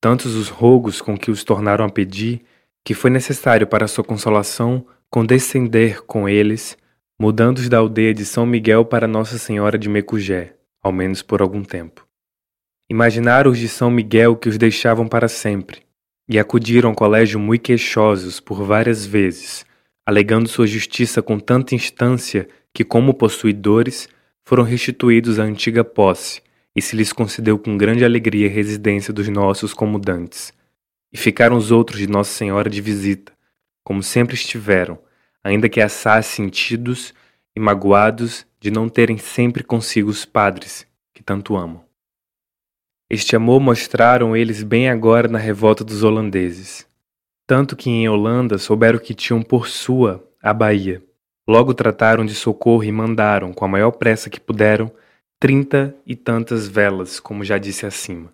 tantos 0.00 0.36
os 0.36 0.48
rogos 0.48 1.00
com 1.00 1.18
que 1.18 1.30
os 1.30 1.42
tornaram 1.42 1.84
a 1.84 1.90
pedir, 1.90 2.44
que 2.84 2.94
foi 2.94 3.10
necessário 3.10 3.66
para 3.66 3.88
sua 3.88 4.04
consolação 4.04 4.86
condescender 5.10 6.02
com 6.02 6.28
eles, 6.28 6.76
mudando-os 7.18 7.68
da 7.68 7.78
aldeia 7.78 8.14
de 8.14 8.24
São 8.24 8.46
Miguel 8.46 8.84
para 8.84 9.08
Nossa 9.08 9.38
Senhora 9.38 9.76
de 9.76 9.88
Mecugé, 9.88 10.54
ao 10.82 10.92
menos 10.92 11.22
por 11.22 11.42
algum 11.42 11.62
tempo. 11.62 12.06
Imaginaram 12.88 13.50
os 13.50 13.58
de 13.58 13.68
São 13.68 13.90
Miguel 13.90 14.36
que 14.36 14.48
os 14.48 14.56
deixavam 14.56 15.06
para 15.06 15.28
sempre, 15.28 15.82
e 16.28 16.38
acudiram 16.38 16.90
ao 16.90 16.94
colégio 16.94 17.38
muito 17.38 17.62
queixosos 17.62 18.40
por 18.40 18.62
várias 18.62 19.04
vezes, 19.04 19.66
alegando 20.06 20.48
sua 20.48 20.66
justiça 20.66 21.22
com 21.22 21.38
tanta 21.38 21.74
instância 21.74 22.48
que, 22.72 22.84
como 22.84 23.14
possuidores, 23.14 24.08
foram 24.44 24.62
restituídos 24.62 25.38
à 25.38 25.42
antiga 25.42 25.84
posse, 25.84 26.42
e 26.74 26.80
se 26.80 26.96
lhes 26.96 27.12
concedeu 27.12 27.58
com 27.58 27.76
grande 27.76 28.04
alegria 28.04 28.48
a 28.48 28.52
residência 28.52 29.12
dos 29.12 29.28
nossos 29.28 29.74
comudantes 29.74 30.52
e 31.12 31.16
ficaram 31.16 31.56
os 31.56 31.70
outros 31.70 31.98
de 31.98 32.06
Nossa 32.06 32.32
Senhora 32.32 32.68
de 32.68 32.80
visita, 32.80 33.32
como 33.82 34.02
sempre 34.02 34.34
estiveram, 34.34 34.98
ainda 35.42 35.68
que 35.68 35.80
assaz 35.80 36.26
sentidos 36.26 37.14
e 37.56 37.60
magoados 37.60 38.46
de 38.60 38.70
não 38.70 38.88
terem 38.88 39.18
sempre 39.18 39.62
consigo 39.62 40.10
os 40.10 40.24
padres 40.24 40.86
que 41.14 41.22
tanto 41.22 41.56
amam. 41.56 41.84
Este 43.10 43.34
amor 43.34 43.60
mostraram 43.60 44.36
eles 44.36 44.62
bem 44.62 44.88
agora 44.88 45.28
na 45.28 45.38
revolta 45.38 45.82
dos 45.82 46.02
holandeses, 46.02 46.86
tanto 47.46 47.74
que 47.74 47.88
em 47.88 48.08
Holanda 48.08 48.58
souberam 48.58 48.98
que 48.98 49.14
tinham 49.14 49.42
por 49.42 49.68
sua 49.68 50.22
a 50.42 50.52
Bahia. 50.52 51.02
Logo 51.48 51.72
trataram 51.72 52.26
de 52.26 52.34
socorro 52.34 52.84
e 52.84 52.92
mandaram, 52.92 53.54
com 53.54 53.64
a 53.64 53.68
maior 53.68 53.92
pressa 53.92 54.28
que 54.28 54.38
puderam, 54.38 54.92
trinta 55.40 55.96
e 56.04 56.14
tantas 56.14 56.68
velas, 56.68 57.18
como 57.18 57.42
já 57.42 57.56
disse 57.56 57.86
acima. 57.86 58.32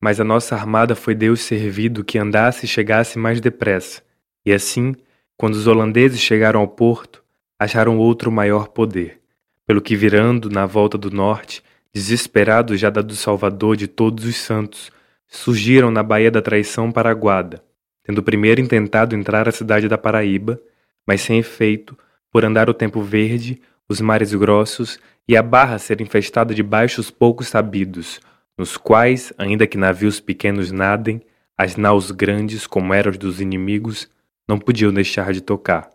Mas 0.00 0.20
a 0.20 0.24
nossa 0.24 0.54
armada 0.54 0.94
foi 0.94 1.14
Deus 1.14 1.40
servido 1.40 2.04
que 2.04 2.18
andasse 2.18 2.66
e 2.66 2.68
chegasse 2.68 3.18
mais 3.18 3.40
depressa. 3.40 4.02
E 4.44 4.52
assim, 4.52 4.94
quando 5.36 5.54
os 5.54 5.66
holandeses 5.66 6.20
chegaram 6.20 6.60
ao 6.60 6.68
porto, 6.68 7.24
acharam 7.58 7.98
outro 7.98 8.30
maior 8.30 8.68
poder, 8.68 9.20
pelo 9.68 9.82
que 9.82 9.94
virando 9.94 10.48
na 10.48 10.64
volta 10.64 10.96
do 10.96 11.10
norte, 11.10 11.62
desesperados 11.92 12.80
já 12.80 12.88
da 12.88 13.02
do 13.02 13.14
Salvador 13.14 13.76
de 13.76 13.86
todos 13.86 14.24
os 14.24 14.34
santos, 14.36 14.90
surgiram 15.26 15.90
na 15.90 16.02
Baía 16.02 16.30
da 16.30 16.40
Traição 16.40 16.90
para 16.90 17.10
a 17.10 17.12
Guada, 17.12 17.62
tendo 18.02 18.22
primeiro 18.22 18.62
intentado 18.62 19.14
entrar 19.14 19.46
à 19.46 19.52
cidade 19.52 19.86
da 19.86 19.98
Paraíba, 19.98 20.58
mas 21.06 21.20
sem 21.20 21.38
efeito, 21.38 21.98
por 22.32 22.46
andar 22.46 22.70
o 22.70 22.72
tempo 22.72 23.02
verde, 23.02 23.60
os 23.86 24.00
mares 24.00 24.32
grossos 24.32 24.98
e 25.28 25.36
a 25.36 25.42
barra 25.42 25.78
ser 25.78 26.00
infestada 26.00 26.54
de 26.54 26.62
baixos 26.62 27.10
poucos 27.10 27.48
sabidos, 27.48 28.22
nos 28.56 28.78
quais, 28.78 29.34
ainda 29.36 29.66
que 29.66 29.76
navios 29.76 30.18
pequenos 30.18 30.72
nadem, 30.72 31.20
as 31.58 31.76
naus 31.76 32.10
grandes, 32.10 32.66
como 32.66 32.94
eram 32.94 33.10
os 33.10 33.18
dos 33.18 33.38
inimigos, 33.38 34.08
não 34.48 34.58
podiam 34.58 34.90
deixar 34.94 35.30
de 35.30 35.42
tocar. 35.42 35.90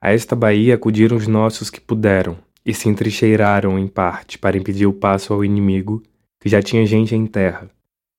A 0.00 0.14
esta 0.14 0.34
baía 0.34 0.74
acudiram 0.74 1.18
os 1.18 1.26
nossos 1.26 1.68
que 1.68 1.82
puderam, 1.82 2.38
e 2.64 2.72
se 2.72 2.88
entrincheiraram 2.88 3.78
em 3.78 3.86
parte 3.86 4.38
para 4.38 4.56
impedir 4.56 4.86
o 4.86 4.92
passo 4.92 5.32
ao 5.32 5.44
inimigo, 5.44 6.02
que 6.40 6.48
já 6.48 6.62
tinha 6.62 6.86
gente 6.86 7.14
em 7.14 7.26
terra. 7.26 7.70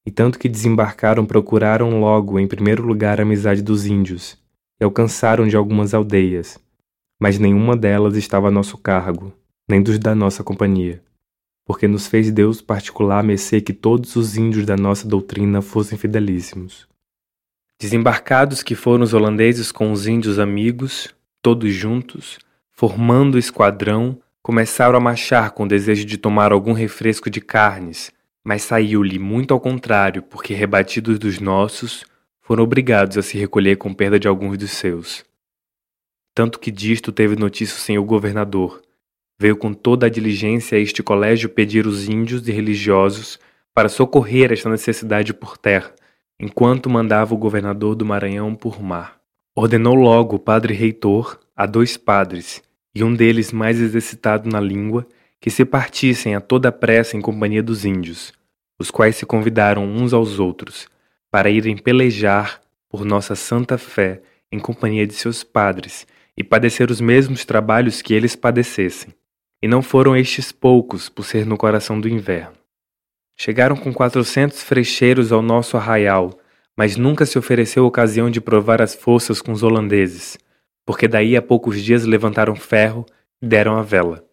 E 0.05 0.11
tanto 0.11 0.37
que 0.37 0.47
desembarcaram 0.49 1.25
procuraram 1.25 1.99
logo, 1.99 2.39
em 2.39 2.47
primeiro 2.47 2.85
lugar, 2.85 3.19
a 3.19 3.23
amizade 3.23 3.61
dos 3.61 3.85
índios, 3.85 4.37
e 4.79 4.83
alcançaram 4.83 5.47
de 5.47 5.55
algumas 5.55 5.93
aldeias, 5.93 6.59
mas 7.19 7.39
nenhuma 7.39 7.75
delas 7.75 8.15
estava 8.15 8.49
a 8.49 8.51
nosso 8.51 8.77
cargo, 8.77 9.33
nem 9.67 9.81
dos 9.81 9.97
da 9.97 10.13
nossa 10.13 10.43
companhia 10.43 11.01
porque 11.65 11.87
nos 11.87 12.07
fez 12.07 12.31
Deus 12.31 12.61
particular 12.61 13.23
mercê 13.23 13.59
que 13.59 13.73
todos 13.73 14.15
os 14.15 14.37
índios 14.37 14.65
da 14.65 14.77
nossa 14.77 15.07
doutrina 15.07 15.61
fossem 15.61 15.97
fidelíssimos. 15.97 16.87
Desembarcados 17.81 18.61
que 18.61 18.75
foram 18.75 19.03
os 19.03 19.13
holandeses 19.13 19.71
com 19.71 19.91
os 19.91 20.07
índios 20.07 20.37
amigos, 20.37 21.13
todos 21.41 21.73
juntos, 21.73 22.37
formando 22.71 23.37
esquadrão, 23.37 24.17
começaram 24.45 24.95
a 24.95 25.01
marchar 25.01 25.49
com 25.49 25.63
o 25.63 25.67
desejo 25.67 26.05
de 26.05 26.19
tomar 26.19 26.51
algum 26.51 26.71
refresco 26.71 27.31
de 27.31 27.41
carnes, 27.41 28.11
mas 28.43 28.61
saiu-lhe 28.61 29.17
muito 29.17 29.55
ao 29.55 29.59
contrário, 29.59 30.21
porque 30.21 30.53
rebatidos 30.53 31.17
dos 31.17 31.39
nossos, 31.39 32.05
foram 32.43 32.63
obrigados 32.63 33.17
a 33.17 33.23
se 33.23 33.39
recolher 33.39 33.77
com 33.77 33.91
perda 33.91 34.19
de 34.19 34.27
alguns 34.27 34.55
dos 34.55 34.69
seus. 34.69 35.25
Tanto 36.31 36.59
que 36.59 36.69
disto 36.69 37.11
teve 37.11 37.35
notícia 37.35 37.75
o 37.75 37.79
senhor 37.79 38.03
governador, 38.03 38.83
Veio 39.39 39.57
com 39.57 39.73
toda 39.73 40.05
a 40.05 40.09
diligência 40.09 40.77
a 40.77 40.81
este 40.81 41.01
colégio 41.01 41.49
pedir 41.49 41.87
os 41.87 42.07
índios 42.07 42.47
e 42.47 42.51
religiosos 42.51 43.39
para 43.73 43.89
socorrer 43.89 44.53
esta 44.53 44.69
necessidade 44.69 45.33
por 45.33 45.57
terra, 45.57 45.91
enquanto 46.39 46.87
mandava 46.87 47.33
o 47.33 47.37
governador 47.37 47.95
do 47.95 48.05
Maranhão 48.05 48.53
por 48.53 48.79
mar. 48.79 49.19
Ordenou 49.55 49.95
logo 49.95 50.35
o 50.35 50.39
padre 50.39 50.75
reitor 50.75 51.39
a 51.55 51.65
dois 51.65 51.97
padres, 51.97 52.61
e 52.95 53.03
um 53.03 53.13
deles 53.13 53.51
mais 53.51 53.79
exercitado 53.81 54.49
na 54.49 54.61
língua, 54.61 55.05
que 55.41 55.51
se 55.51 55.65
partissem 55.65 56.33
a 56.33 56.41
toda 56.41 56.71
pressa 56.71 57.17
em 57.17 57.21
companhia 57.21 57.61
dos 57.61 57.83
índios, 57.83 58.33
os 58.79 58.89
quais 58.89 59.17
se 59.17 59.25
convidaram 59.25 59.85
uns 59.85 60.13
aos 60.13 60.39
outros, 60.39 60.87
para 61.29 61.49
irem 61.49 61.75
pelejar 61.75 62.61
por 62.89 63.03
nossa 63.03 63.35
santa 63.35 63.77
fé 63.77 64.21
em 64.51 64.57
companhia 64.57 65.05
de 65.05 65.13
seus 65.13 65.43
padres 65.43 66.07
e 66.37 66.43
padecer 66.43 66.89
os 66.89 67.01
mesmos 67.01 67.43
trabalhos 67.43 68.01
que 68.01 68.13
eles 68.13 68.35
padecessem. 68.35 69.13
E 69.61 69.67
não 69.67 69.81
foram 69.81 70.15
estes 70.15 70.51
poucos, 70.51 71.09
por 71.09 71.23
ser 71.25 71.45
no 71.45 71.57
coração 71.57 71.99
do 71.99 72.07
inverno. 72.07 72.55
Chegaram 73.37 73.75
com 73.75 73.93
quatrocentos 73.93 74.63
frecheiros 74.63 75.31
ao 75.31 75.41
nosso 75.41 75.75
arraial, 75.75 76.39
mas 76.77 76.95
nunca 76.95 77.25
se 77.25 77.37
ofereceu 77.37 77.85
ocasião 77.85 78.29
de 78.29 78.39
provar 78.39 78.81
as 78.81 78.95
forças 78.95 79.41
com 79.41 79.51
os 79.51 79.63
holandeses, 79.63 80.37
porque 80.85 81.07
daí 81.07 81.35
a 81.35 81.41
poucos 81.41 81.81
dias 81.81 82.05
levantaram 82.05 82.55
ferro 82.55 83.05
e 83.41 83.47
deram 83.47 83.77
a 83.77 83.81
vela. 83.81 84.23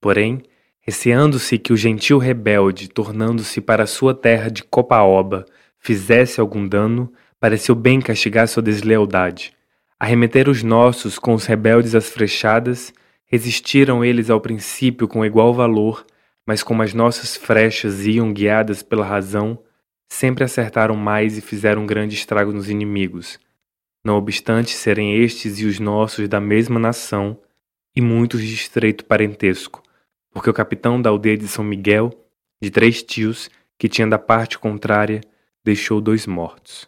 Porém, 0.00 0.42
receando-se 0.80 1.58
que 1.58 1.72
o 1.72 1.76
gentil 1.76 2.18
rebelde, 2.18 2.88
tornando-se 2.88 3.60
para 3.60 3.86
sua 3.86 4.14
terra 4.14 4.50
de 4.50 4.64
Copaoba, 4.64 5.44
fizesse 5.78 6.40
algum 6.40 6.66
dano, 6.66 7.12
pareceu 7.38 7.74
bem 7.74 8.00
castigar 8.00 8.48
sua 8.48 8.62
deslealdade. 8.62 9.52
Arremeter 9.98 10.48
os 10.48 10.62
nossos 10.62 11.18
com 11.18 11.34
os 11.34 11.46
rebeldes 11.46 11.94
às 11.94 12.08
frechadas, 12.08 12.92
resistiram 13.26 14.04
eles 14.04 14.30
ao 14.30 14.40
princípio 14.40 15.06
com 15.06 15.24
igual 15.24 15.54
valor, 15.54 16.04
mas 16.46 16.62
como 16.62 16.82
as 16.82 16.92
nossas 16.92 17.36
frechas 17.36 18.04
iam 18.06 18.32
guiadas 18.32 18.82
pela 18.82 19.04
razão, 19.04 19.58
sempre 20.08 20.44
acertaram 20.44 20.96
mais 20.96 21.38
e 21.38 21.40
fizeram 21.40 21.86
grande 21.86 22.14
estrago 22.14 22.52
nos 22.52 22.68
inimigos. 22.68 23.38
Não 24.04 24.16
obstante 24.16 24.72
serem 24.72 25.22
estes 25.22 25.60
e 25.60 25.66
os 25.66 25.78
nossos 25.78 26.28
da 26.28 26.40
mesma 26.40 26.78
nação, 26.78 27.40
e 27.94 28.00
muitos 28.00 28.40
de 28.40 28.54
estreito 28.54 29.04
parentesco, 29.04 29.82
porque 30.30 30.50
o 30.50 30.54
capitão 30.54 31.00
da 31.00 31.10
aldeia 31.10 31.36
de 31.36 31.46
São 31.46 31.64
Miguel, 31.64 32.10
de 32.60 32.70
três 32.70 33.02
tios, 33.02 33.50
que 33.78 33.88
tinha 33.88 34.06
da 34.06 34.18
parte 34.18 34.58
contrária, 34.58 35.20
deixou 35.64 36.00
dois 36.00 36.26
mortos. 36.26 36.86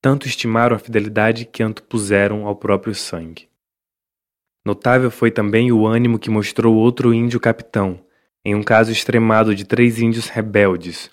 Tanto 0.00 0.26
estimaram 0.26 0.74
a 0.74 0.78
fidelidade 0.78 1.44
que 1.44 1.62
antepuseram 1.62 2.46
ao 2.46 2.56
próprio 2.56 2.94
sangue. 2.94 3.48
Notável 4.64 5.10
foi 5.10 5.30
também 5.30 5.72
o 5.72 5.86
ânimo 5.86 6.18
que 6.18 6.30
mostrou 6.30 6.76
outro 6.76 7.14
índio 7.14 7.40
capitão, 7.40 8.04
em 8.44 8.54
um 8.54 8.62
caso 8.62 8.90
extremado 8.90 9.54
de 9.54 9.64
três 9.64 10.00
índios 10.00 10.28
rebeldes, 10.28 11.10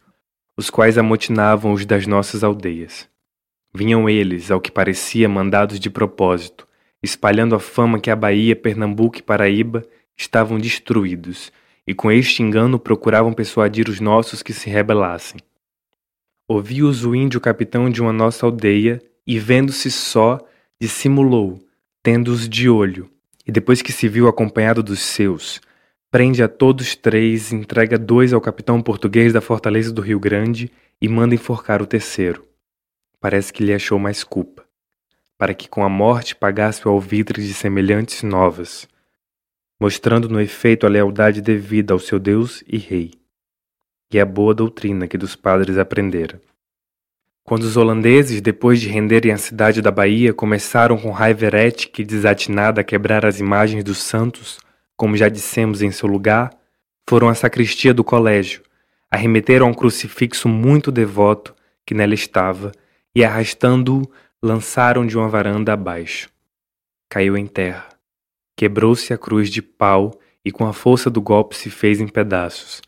os 0.57 0.69
quais 0.69 0.97
amotinavam 0.97 1.73
os 1.73 1.85
das 1.85 2.07
nossas 2.07 2.43
aldeias. 2.43 3.09
Vinham 3.75 4.07
eles, 4.07 4.51
ao 4.51 4.61
que 4.61 4.71
parecia, 4.71 5.27
mandados 5.27 5.81
de 5.81 5.89
propósito, 5.89 6.65
espalhando 7.03 7.55
a 7.55 7.59
fama 7.59 7.99
que 7.99 8.09
a 8.09 8.15
Bahia, 8.15 8.55
Pernambuco 8.55 9.17
e 9.17 9.21
Paraíba 9.21 9.83
estavam 10.15 10.57
destruídos, 10.57 11.51
e 11.85 11.93
com 11.93 12.09
este 12.09 12.41
engano 12.41 12.79
procuravam 12.79 13.33
persuadir 13.33 13.89
os 13.89 13.99
nossos 13.99 14.41
que 14.41 14.53
se 14.53 14.69
rebelassem. 14.69 15.41
Ouviu-os 16.47 17.03
o 17.03 17.13
índio 17.13 17.41
capitão 17.41 17.89
de 17.89 18.01
uma 18.01 18.13
nossa 18.13 18.45
aldeia, 18.45 19.01
e 19.27 19.37
vendo-se 19.37 19.91
só, 19.91 20.39
dissimulou, 20.79 21.59
tendo-os 22.01 22.47
de 22.47 22.69
olho, 22.69 23.09
e 23.45 23.51
depois 23.51 23.81
que 23.81 23.91
se 23.91 24.07
viu 24.07 24.29
acompanhado 24.29 24.81
dos 24.81 25.01
seus, 25.01 25.59
prende 26.09 26.41
a 26.41 26.47
todos 26.47 26.95
três, 26.95 27.51
entrega 27.51 27.97
dois 27.97 28.31
ao 28.31 28.39
capitão 28.39 28.81
português 28.81 29.33
da 29.33 29.41
fortaleza 29.41 29.91
do 29.91 30.01
Rio 30.01 30.17
Grande 30.17 30.71
e 31.01 31.09
manda 31.09 31.35
enforcar 31.35 31.81
o 31.81 31.85
terceiro. 31.85 32.54
Parece 33.19 33.51
que 33.51 33.63
lhe 33.63 33.73
achou 33.73 33.97
mais 33.97 34.23
culpa, 34.23 34.65
para 35.37 35.53
que 35.53 35.67
com 35.67 35.83
a 35.83 35.89
morte 35.89 36.35
pagasse 36.35 36.87
o 36.87 36.91
alvitre 36.91 37.41
de 37.41 37.53
semelhantes 37.53 38.23
novas, 38.23 38.87
mostrando 39.79 40.29
no 40.29 40.39
efeito 40.39 40.85
a 40.85 40.89
lealdade 40.89 41.41
devida 41.41 41.93
ao 41.93 41.99
seu 41.99 42.19
Deus 42.19 42.63
e 42.67 42.77
Rei, 42.77 43.13
e 44.11 44.19
a 44.19 44.25
boa 44.25 44.53
doutrina 44.53 45.07
que 45.07 45.17
dos 45.17 45.35
padres 45.35 45.77
aprendera. 45.77 46.41
Quando 47.43 47.63
os 47.63 47.77
holandeses, 47.77 48.41
depois 48.41 48.81
de 48.81 48.87
renderem 48.87 49.31
a 49.31 49.37
cidade 49.37 49.81
da 49.81 49.91
Bahia, 49.91 50.33
começaram 50.33 50.97
com 50.97 51.11
raiva 51.11 51.45
herética 51.45 52.01
e 52.01 52.05
desatinada 52.05 52.81
a 52.81 52.83
quebrar 52.83 53.25
as 53.25 53.39
imagens 53.39 53.83
dos 53.83 53.99
santos, 53.99 54.59
como 54.97 55.15
já 55.15 55.29
dissemos 55.29 55.81
em 55.81 55.91
seu 55.91 56.09
lugar, 56.09 56.49
foram 57.07 57.29
à 57.29 57.35
sacristia 57.35 57.93
do 57.93 58.03
colégio, 58.03 58.63
arremeteram 59.11 59.67
a 59.67 59.69
um 59.69 59.73
crucifixo 59.73 60.49
muito 60.49 60.91
devoto 60.91 61.53
que 61.85 61.93
nela 61.93 62.15
estava 62.15 62.71
e, 63.15 63.23
arrastando-o, 63.23 64.11
lançaram 64.43 65.07
de 65.07 65.17
uma 65.17 65.29
varanda 65.29 65.73
abaixo. 65.73 66.29
Caiu 67.09 67.37
em 67.37 67.47
terra. 67.47 67.87
Quebrou-se 68.57 69.13
a 69.13 69.17
cruz 69.17 69.49
de 69.49 69.61
pau 69.61 70.19
e 70.43 70.51
com 70.51 70.67
a 70.67 70.73
força 70.73 71.09
do 71.09 71.21
golpe 71.21 71.55
se 71.55 71.69
fez 71.69 72.01
em 72.01 72.07
pedaços. 72.07 72.81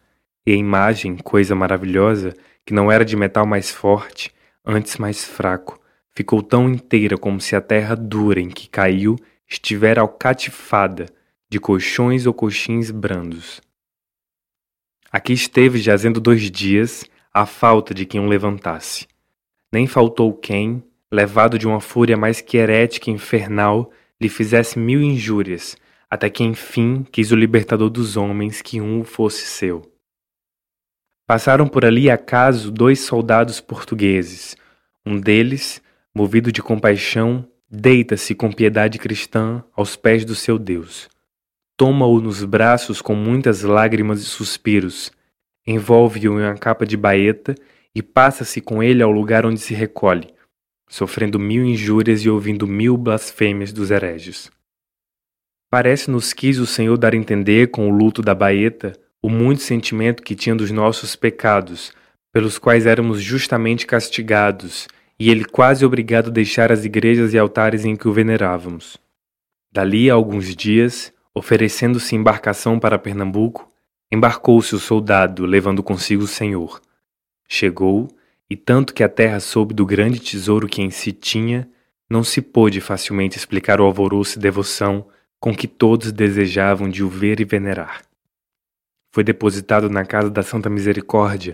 E 0.45 0.51
a 0.51 0.55
imagem, 0.55 1.17
coisa 1.17 1.55
maravilhosa, 1.55 2.33
que 2.65 2.73
não 2.73 2.91
era 2.91 3.05
de 3.05 3.15
metal 3.15 3.45
mais 3.45 3.71
forte, 3.71 4.33
antes 4.65 4.97
mais 4.97 5.23
fraco, 5.23 5.79
ficou 6.15 6.43
tão 6.43 6.69
inteira 6.69 7.17
como 7.17 7.39
se 7.39 7.55
a 7.55 7.61
terra 7.61 7.95
dura 7.95 8.39
em 8.39 8.49
que 8.49 8.69
caiu 8.69 9.15
estivera 9.49 10.01
alcatifada 10.01 11.05
de 11.49 11.59
colchões 11.59 12.25
ou 12.25 12.33
coxins 12.33 12.91
brandos. 12.91 13.61
Aqui 15.09 15.31
esteve 15.31 15.79
jazendo 15.79 16.19
dois 16.19 16.51
dias, 16.51 17.05
à 17.33 17.45
falta 17.45 17.93
de 17.93 18.05
quem 18.05 18.19
o 18.19 18.27
levantasse. 18.27 19.07
Nem 19.71 19.87
faltou 19.87 20.33
quem, 20.33 20.83
levado 21.11 21.57
de 21.57 21.67
uma 21.67 21.79
fúria 21.79 22.17
mais 22.17 22.41
que 22.41 22.57
herética 22.57 23.09
e 23.09 23.13
infernal, 23.13 23.91
lhe 24.19 24.29
fizesse 24.29 24.79
mil 24.79 25.01
injúrias, 25.01 25.77
até 26.09 26.29
que 26.29 26.43
enfim 26.43 27.05
quis 27.11 27.31
o 27.31 27.35
libertador 27.35 27.89
dos 27.89 28.17
homens 28.17 28.61
que 28.61 28.79
um 28.79 29.03
fosse 29.03 29.45
seu. 29.45 29.81
Passaram 31.25 31.67
por 31.67 31.83
ali 31.83 32.09
acaso 32.09 32.71
dois 32.71 33.01
soldados 33.01 33.59
portugueses. 33.59 34.55
Um 35.05 35.19
deles, 35.19 35.81
movido 36.15 36.51
de 36.51 36.61
compaixão, 36.61 37.45
deita-se 37.69 38.33
com 38.33 38.51
piedade 38.51 38.97
cristã 38.97 39.61
aos 39.75 39.97
pés 39.97 40.23
do 40.23 40.33
seu 40.33 40.57
Deus. 40.57 41.09
Toma-o 41.75 42.21
nos 42.21 42.43
braços 42.45 43.01
com 43.01 43.13
muitas 43.13 43.61
lágrimas 43.61 44.21
e 44.21 44.25
suspiros, 44.25 45.11
envolve-o 45.65 46.39
em 46.39 46.43
uma 46.43 46.55
capa 46.55 46.85
de 46.85 46.95
baeta 46.95 47.53
e 47.97 48.03
passa-se 48.03 48.61
com 48.61 48.83
ele 48.83 49.01
ao 49.01 49.09
lugar 49.09 49.43
onde 49.43 49.59
se 49.59 49.73
recolhe, 49.73 50.31
sofrendo 50.87 51.39
mil 51.39 51.65
injúrias 51.65 52.21
e 52.21 52.29
ouvindo 52.29 52.67
mil 52.67 52.95
blasfêmias 52.95 53.73
dos 53.73 53.89
hereges. 53.89 54.51
Parece-nos 55.67 56.31
quis 56.31 56.59
o 56.59 56.67
Senhor 56.67 56.95
dar 56.95 57.15
a 57.15 57.17
entender 57.17 57.71
com 57.71 57.89
o 57.89 57.91
luto 57.91 58.21
da 58.21 58.35
baeta 58.35 58.93
o 59.19 59.31
muito 59.31 59.63
sentimento 59.63 60.21
que 60.21 60.35
tinha 60.35 60.55
dos 60.55 60.69
nossos 60.69 61.15
pecados, 61.15 61.91
pelos 62.31 62.59
quais 62.59 62.85
éramos 62.85 63.19
justamente 63.19 63.87
castigados, 63.87 64.87
e 65.19 65.31
ele 65.31 65.43
quase 65.43 65.83
obrigado 65.83 66.27
a 66.27 66.31
deixar 66.31 66.71
as 66.71 66.85
igrejas 66.85 67.33
e 67.33 67.39
altares 67.39 67.83
em 67.83 67.95
que 67.95 68.07
o 68.07 68.13
venerávamos. 68.13 68.95
Dali 69.73 70.07
a 70.07 70.13
alguns 70.13 70.55
dias, 70.55 71.11
oferecendo-se 71.33 72.15
embarcação 72.15 72.77
para 72.77 72.99
Pernambuco, 72.99 73.71
embarcou-se 74.11 74.75
o 74.75 74.79
soldado, 74.79 75.47
levando 75.47 75.81
consigo 75.81 76.25
o 76.25 76.27
Senhor. 76.27 76.79
Chegou 77.47 78.07
e 78.49 78.55
tanto 78.55 78.93
que 78.93 79.03
a 79.03 79.09
terra 79.09 79.39
soube 79.39 79.73
do 79.73 79.85
grande 79.85 80.19
tesouro 80.19 80.67
que 80.67 80.81
em 80.81 80.89
si 80.89 81.11
tinha, 81.11 81.69
não 82.09 82.23
se 82.23 82.41
pôde 82.41 82.79
facilmente 82.79 83.37
explicar 83.37 83.81
o 83.81 83.83
alvoroço 83.83 84.37
e 84.37 84.41
devoção 84.41 85.07
com 85.39 85.53
que 85.55 85.67
todos 85.67 86.11
desejavam 86.11 86.89
de 86.89 87.03
o 87.03 87.09
ver 87.09 87.39
e 87.39 87.45
venerar. 87.45 88.01
Foi 89.11 89.23
depositado 89.23 89.89
na 89.89 90.05
casa 90.05 90.29
da 90.29 90.43
Santa 90.43 90.69
Misericórdia, 90.69 91.53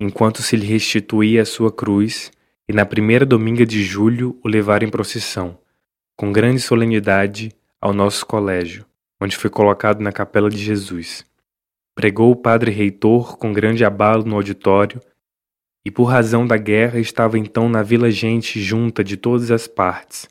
enquanto 0.00 0.42
se 0.42 0.56
lhe 0.56 0.66
restituía 0.66 1.42
a 1.42 1.46
sua 1.46 1.72
cruz, 1.72 2.30
e 2.68 2.72
na 2.72 2.84
primeira 2.84 3.24
dominga 3.24 3.64
de 3.64 3.82
julho 3.82 4.38
o 4.44 4.48
levaram 4.48 4.86
em 4.86 4.90
procissão, 4.90 5.58
com 6.16 6.32
grande 6.32 6.60
solenidade, 6.60 7.50
ao 7.80 7.92
nosso 7.92 8.26
colégio, 8.26 8.84
onde 9.20 9.36
foi 9.36 9.48
colocado 9.48 10.00
na 10.00 10.12
capela 10.12 10.50
de 10.50 10.58
Jesus. 10.58 11.24
Pregou 11.94 12.30
o 12.30 12.36
padre 12.36 12.70
reitor 12.70 13.36
com 13.38 13.52
grande 13.52 13.84
abalo 13.84 14.24
no 14.24 14.36
auditório 14.36 15.00
e 15.88 15.90
por 15.90 16.04
razão 16.04 16.46
da 16.46 16.58
guerra 16.58 17.00
estava 17.00 17.38
então 17.38 17.66
na 17.66 17.82
vila 17.82 18.10
gente 18.10 18.60
junta 18.60 19.02
de 19.02 19.16
todas 19.16 19.50
as 19.50 19.66
partes. 19.66 20.28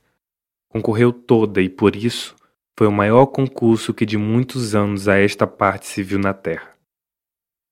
Concorreu 0.69 1.11
toda 1.11 1.59
e 1.59 1.67
por 1.67 1.95
isso 1.95 2.35
foi 2.77 2.85
o 2.85 2.91
maior 2.91 3.25
concurso 3.25 3.91
que 3.91 4.05
de 4.05 4.19
muitos 4.19 4.75
anos 4.75 5.07
a 5.07 5.17
esta 5.17 5.47
parte 5.47 5.87
se 5.87 6.03
viu 6.03 6.19
na 6.19 6.31
terra. 6.31 6.69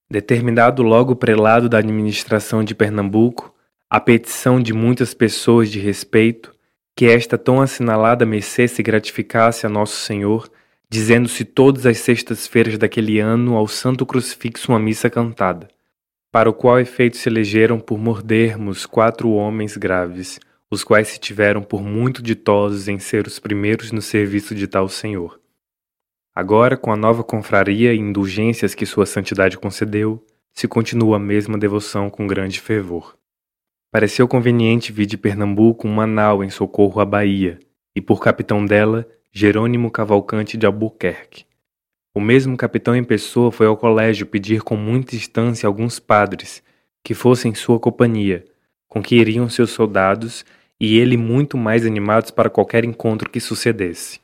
Determinado 0.09 0.81
logo 0.81 1.15
prelado 1.15 1.69
da 1.69 1.77
administração 1.77 2.63
de 2.63 2.73
Pernambuco, 2.73 3.53
a 3.87 3.99
petição 3.99 4.59
de 4.59 4.73
muitas 4.73 5.13
pessoas 5.13 5.69
de 5.69 5.79
respeito, 5.79 6.55
que 6.97 7.05
esta 7.05 7.37
tão 7.37 7.61
assinalada 7.61 8.25
mercê 8.25 8.67
se 8.67 8.81
gratificasse 8.81 9.63
a 9.67 9.69
Nosso 9.69 9.97
Senhor, 9.97 10.49
dizendo-se 10.89 11.45
todas 11.45 11.85
as 11.85 11.99
sextas-feiras 11.99 12.79
daquele 12.79 13.19
ano 13.19 13.55
ao 13.55 13.67
Santo 13.67 14.07
Crucifixo 14.07 14.71
uma 14.71 14.79
missa 14.79 15.07
cantada 15.07 15.67
para 16.35 16.49
o 16.49 16.53
qual 16.53 16.77
efeito 16.81 17.15
se 17.15 17.29
elegeram 17.29 17.79
por 17.79 17.97
mordermos 17.97 18.85
quatro 18.85 19.29
homens 19.31 19.77
graves, 19.77 20.37
os 20.69 20.83
quais 20.83 21.07
se 21.07 21.17
tiveram 21.17 21.63
por 21.63 21.81
muito 21.81 22.21
ditosos 22.21 22.89
em 22.89 22.99
ser 22.99 23.25
os 23.25 23.39
primeiros 23.39 23.93
no 23.93 24.01
serviço 24.01 24.53
de 24.53 24.67
tal 24.67 24.89
Senhor. 24.89 25.39
Agora, 26.35 26.75
com 26.75 26.91
a 26.91 26.97
nova 26.97 27.23
confraria 27.23 27.93
e 27.93 27.99
indulgências 27.99 28.75
que 28.75 28.85
Sua 28.85 29.05
Santidade 29.05 29.57
concedeu, 29.57 30.21
se 30.51 30.67
continua 30.67 31.15
a 31.15 31.19
mesma 31.19 31.57
devoção 31.57 32.09
com 32.09 32.27
grande 32.27 32.59
fervor. 32.59 33.17
Pareceu 33.89 34.27
conveniente 34.27 34.91
vir 34.91 35.05
de 35.05 35.17
Pernambuco 35.17 35.87
uma 35.87 36.05
nau 36.05 36.43
em 36.43 36.49
socorro 36.49 36.99
à 36.99 37.05
Bahia, 37.05 37.57
e 37.95 38.01
por 38.01 38.19
capitão 38.19 38.65
dela, 38.65 39.07
Jerônimo 39.31 39.89
Cavalcante 39.89 40.57
de 40.57 40.65
Albuquerque, 40.65 41.45
o 42.15 42.21
mesmo 42.21 42.55
capitão 42.55 42.95
em 42.95 43.03
pessoa 43.03 43.51
foi 43.51 43.67
ao 43.67 43.75
colégio 43.75 44.25
pedir 44.25 44.61
com 44.61 44.77
muita 44.77 45.17
instância 45.17 45.67
alguns 45.67 45.99
padres 45.99 46.63
que 47.03 47.13
fossem 47.13 47.53
sua 47.53 47.77
companhia, 47.77 48.45
com 48.87 49.03
que 49.03 49.17
iriam 49.17 49.49
seus 49.49 49.71
soldados 49.71 50.45
e 50.79 50.97
ele 50.97 51.17
muito 51.17 51.57
mais 51.57 51.85
animados 51.85 52.31
para 52.31 52.49
qualquer 52.49 52.85
encontro 52.85 53.29
que 53.29 53.41
sucedesse. 53.41 54.21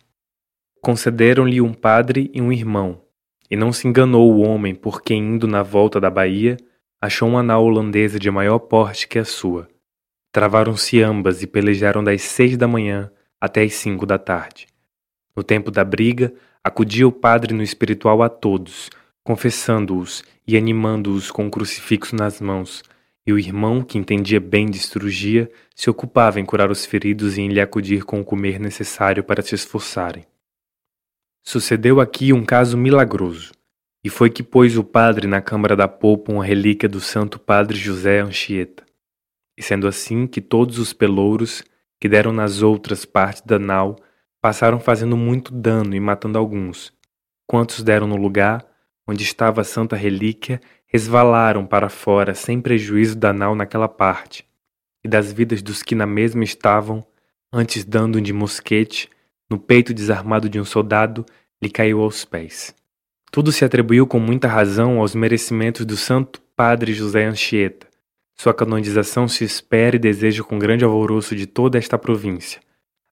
Concederam-lhe 0.82 1.60
um 1.60 1.74
padre 1.74 2.32
e 2.34 2.42
um 2.42 2.52
irmão, 2.52 3.02
E 3.50 3.58
não 3.58 3.74
se 3.74 3.86
enganou 3.86 4.34
o 4.34 4.40
homem, 4.40 4.74
porque 4.74 5.14
indo 5.14 5.46
na 5.46 5.62
volta 5.62 6.00
da 6.00 6.10
baía, 6.10 6.56
achou 7.02 7.28
uma 7.28 7.44
nau 7.44 7.66
holandesa 7.66 8.18
de 8.18 8.32
maior 8.32 8.60
porte 8.60 9.06
que 9.06 9.20
a 9.20 9.26
sua. 9.26 9.68
Travaram-se 10.32 11.02
ambas 11.02 11.44
e 11.44 11.48
pelejaram 11.48 12.02
das 12.02 12.22
seis 12.22 12.56
da 12.56 12.70
manhã 12.70 13.12
até 13.42 13.64
as 13.64 13.74
cinco 13.74 14.06
da 14.06 14.18
tarde. 14.18 14.68
No 15.36 15.44
tempo 15.44 15.70
da 15.70 15.84
briga, 15.84 16.34
acudia 16.64 17.08
o 17.08 17.12
padre 17.12 17.54
no 17.54 17.64
espiritual 17.64 18.22
a 18.22 18.30
todos, 18.30 18.90
confessando-os 19.24 20.24
e 20.48 20.58
animando-os 20.58 21.32
com 21.32 21.48
o 21.48 21.52
crucifixo 21.52 22.16
nas 22.16 22.40
mãos, 22.40 22.84
e 23.26 23.32
o 23.32 23.38
irmão, 23.38 23.84
que 23.84 23.98
entendia 23.98 24.40
bem 24.40 24.70
de 24.70 24.80
cirurgia, 24.80 25.50
se 25.76 25.90
ocupava 25.90 26.40
em 26.40 26.46
curar 26.46 26.72
os 26.72 26.86
feridos 26.86 27.38
e 27.38 27.42
em 27.42 27.50
lhe 27.50 27.62
acudir 27.62 28.04
com 28.04 28.20
o 28.20 28.26
comer 28.26 28.60
necessário 28.60 29.24
para 29.24 29.44
se 29.44 29.54
esforçarem. 29.54 30.26
Sucedeu 31.44 32.00
aqui 32.00 32.34
um 32.34 32.44
caso 32.44 32.78
milagroso, 32.78 33.52
e 34.04 34.10
foi 34.10 34.30
que 34.30 34.42
pôs 34.42 34.78
o 34.78 34.84
padre 34.84 35.28
na 35.28 35.42
câmara 35.42 35.76
da 35.76 35.88
polpa 35.88 36.32
uma 36.32 36.44
relíquia 36.44 36.90
do 36.90 37.00
santo 37.00 37.40
padre 37.40 37.78
José 37.78 38.20
Anchieta. 38.20 38.84
E 39.58 39.62
sendo 39.62 39.88
assim 39.88 40.26
que 40.26 40.42
todos 40.42 40.80
os 40.80 40.92
pelouros 40.92 41.64
que 42.00 42.10
deram 42.10 42.34
nas 42.34 42.64
outras 42.64 43.06
partes 43.06 43.44
da 43.44 43.60
nau 43.60 43.96
passaram 44.42 44.80
fazendo 44.80 45.16
muito 45.16 45.54
dano 45.54 45.96
e 45.96 46.00
matando 46.00 46.38
alguns. 46.38 46.92
Quantos 47.48 47.84
deram 47.84 48.08
no 48.08 48.16
lugar 48.16 48.66
onde 49.08 49.24
estava 49.24 49.62
a 49.62 49.64
santa 49.64 49.96
relíquia 49.96 50.60
resvalaram 50.88 51.66
para 51.66 51.90
fora 51.90 52.34
sem 52.34 52.60
prejuízo 52.60 53.16
da 53.16 53.32
nau 53.32 53.56
naquela 53.56 53.88
parte, 53.88 54.46
e 55.04 55.08
das 55.08 55.32
vidas 55.32 55.62
dos 55.62 55.82
que 55.84 55.96
na 55.96 56.06
mesma 56.06 56.44
estavam, 56.44 57.06
antes 57.52 57.86
dando 57.86 58.20
de 58.22 58.34
mosquete, 58.34 59.10
no 59.50 59.58
peito 59.58 59.94
desarmado 59.94 60.50
de 60.50 60.60
um 60.60 60.66
soldado, 60.66 61.26
lhe 61.62 61.70
caiu 61.70 62.02
aos 62.02 62.26
pés. 62.26 62.74
Tudo 63.32 63.52
se 63.52 63.64
atribuiu 63.64 64.06
com 64.06 64.20
muita 64.20 64.48
razão 64.48 65.00
aos 65.00 65.16
merecimentos 65.16 65.86
do 65.86 65.96
santo 65.96 66.42
padre 66.56 66.94
José 66.94 67.26
Anchieta. 67.26 67.88
Sua 68.36 68.54
canonização 68.54 69.28
se 69.28 69.44
espera 69.44 69.96
e 69.96 70.00
deseja 70.00 70.44
com 70.44 70.60
grande 70.60 70.84
alvoroço 70.84 71.36
de 71.36 71.46
toda 71.46 71.78
esta 71.78 71.98
província, 71.98 72.62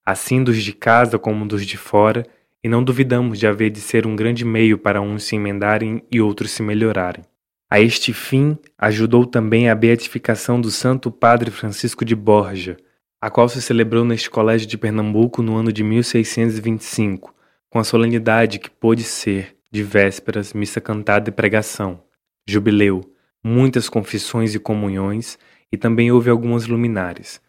assim 0.06 0.44
dos 0.44 0.62
de 0.64 0.74
casa 0.74 1.20
como 1.20 1.48
dos 1.48 1.66
de 1.66 1.78
fora, 1.78 2.26
e 2.64 2.68
não 2.68 2.84
duvidamos 2.84 3.40
de 3.40 3.48
haver 3.48 3.70
de 3.70 3.80
ser 3.80 4.06
um 4.06 4.16
grande 4.16 4.44
meio 4.44 4.78
para 4.78 5.02
uns 5.02 5.24
se 5.24 5.36
emendarem 5.36 6.04
e 6.12 6.20
outros 6.20 6.52
se 6.52 6.62
melhorarem. 6.62 7.24
A 7.70 7.80
este 7.80 8.12
fim, 8.14 8.58
ajudou 8.78 9.26
também 9.26 9.70
a 9.70 9.76
beatificação 9.76 10.60
do 10.60 10.72
Santo 10.72 11.12
Padre 11.12 11.52
Francisco 11.52 12.04
de 12.04 12.16
Borja, 12.16 12.78
a 13.22 13.30
qual 13.30 13.48
se 13.48 13.62
celebrou 13.62 14.04
neste 14.04 14.30
colégio 14.30 14.68
de 14.68 14.78
Pernambuco 14.78 15.42
no 15.42 15.56
ano 15.56 15.72
de 15.72 15.84
1625, 15.84 17.34
com 17.70 17.78
a 17.78 17.84
solenidade 17.84 18.60
que 18.60 18.70
pôde 18.70 19.04
ser, 19.04 19.56
de 19.72 19.84
vésperas, 19.84 20.54
missa 20.54 20.82
cantada 20.82 21.30
e 21.30 21.32
pregação, 21.32 22.02
jubileu, 22.48 23.02
muitas 23.44 23.88
confissões 23.88 24.56
e 24.56 24.60
comunhões, 24.60 25.38
e 25.72 25.78
também 25.78 26.12
houve 26.12 26.30
algumas 26.30 26.66
luminares. 26.66 27.40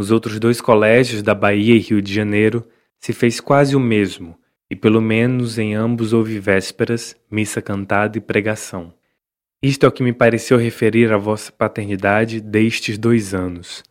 Nos 0.00 0.10
outros 0.10 0.40
dois 0.40 0.62
colégios 0.62 1.22
da 1.22 1.34
Bahia 1.34 1.74
e 1.74 1.78
Rio 1.78 2.00
de 2.00 2.10
Janeiro 2.10 2.66
se 2.98 3.12
fez 3.12 3.38
quase 3.38 3.76
o 3.76 3.80
mesmo, 3.80 4.34
e 4.70 4.74
pelo 4.74 4.98
menos 4.98 5.58
em 5.58 5.74
ambos 5.74 6.14
houve 6.14 6.38
vésperas, 6.38 7.14
missa 7.30 7.60
cantada 7.60 8.16
e 8.16 8.20
pregação. 8.22 8.94
Isto 9.62 9.84
é 9.84 9.88
o 9.90 9.92
que 9.92 10.02
me 10.02 10.14
pareceu 10.14 10.56
referir 10.56 11.12
à 11.12 11.18
vossa 11.18 11.52
paternidade 11.52 12.40
destes 12.40 12.96
dois 12.96 13.34
anos. 13.34 13.82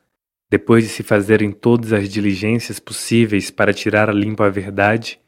Depois 0.49 0.83
de 0.83 0.89
se 0.89 1.03
fazerem 1.03 1.51
todas 1.51 1.93
as 1.93 2.09
diligências 2.09 2.79
possíveis 2.79 3.51
para 3.51 3.71
tirar 3.71 4.09
a 4.09 4.13
limpo 4.13 4.41
a 4.41 4.49
verdade, 4.49 5.19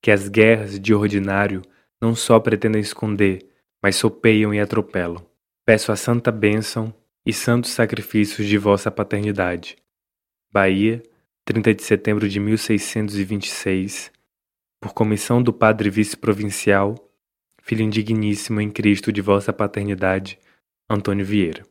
que 0.00 0.10
as 0.10 0.26
guerras 0.26 0.80
de 0.80 0.94
ordinário 0.94 1.60
não 2.00 2.14
só 2.14 2.40
pretendem 2.40 2.80
esconder, 2.80 3.46
mas 3.82 3.96
sopeiam 3.96 4.54
e 4.54 4.58
atropelam. 4.58 5.22
Peço 5.66 5.92
a 5.92 5.96
santa 5.96 6.32
bênção 6.32 6.94
e 7.26 7.30
santos 7.30 7.72
sacrifícios 7.72 8.48
de 8.48 8.56
vossa 8.56 8.90
paternidade. 8.90 9.76
Bahia, 10.52 11.00
30 11.44 11.74
de 11.74 11.82
setembro 11.84 12.28
de 12.28 12.40
1626, 12.40 14.10
por 14.80 14.92
comissão 14.92 15.40
do 15.40 15.52
Padre 15.52 15.88
Vice-Provincial, 15.90 16.96
Filho 17.62 17.84
indigníssimo 17.84 18.60
em 18.60 18.68
Cristo 18.68 19.12
de 19.12 19.20
vossa 19.20 19.52
paternidade, 19.52 20.38
Antônio 20.88 21.24
Vieira. 21.24 21.62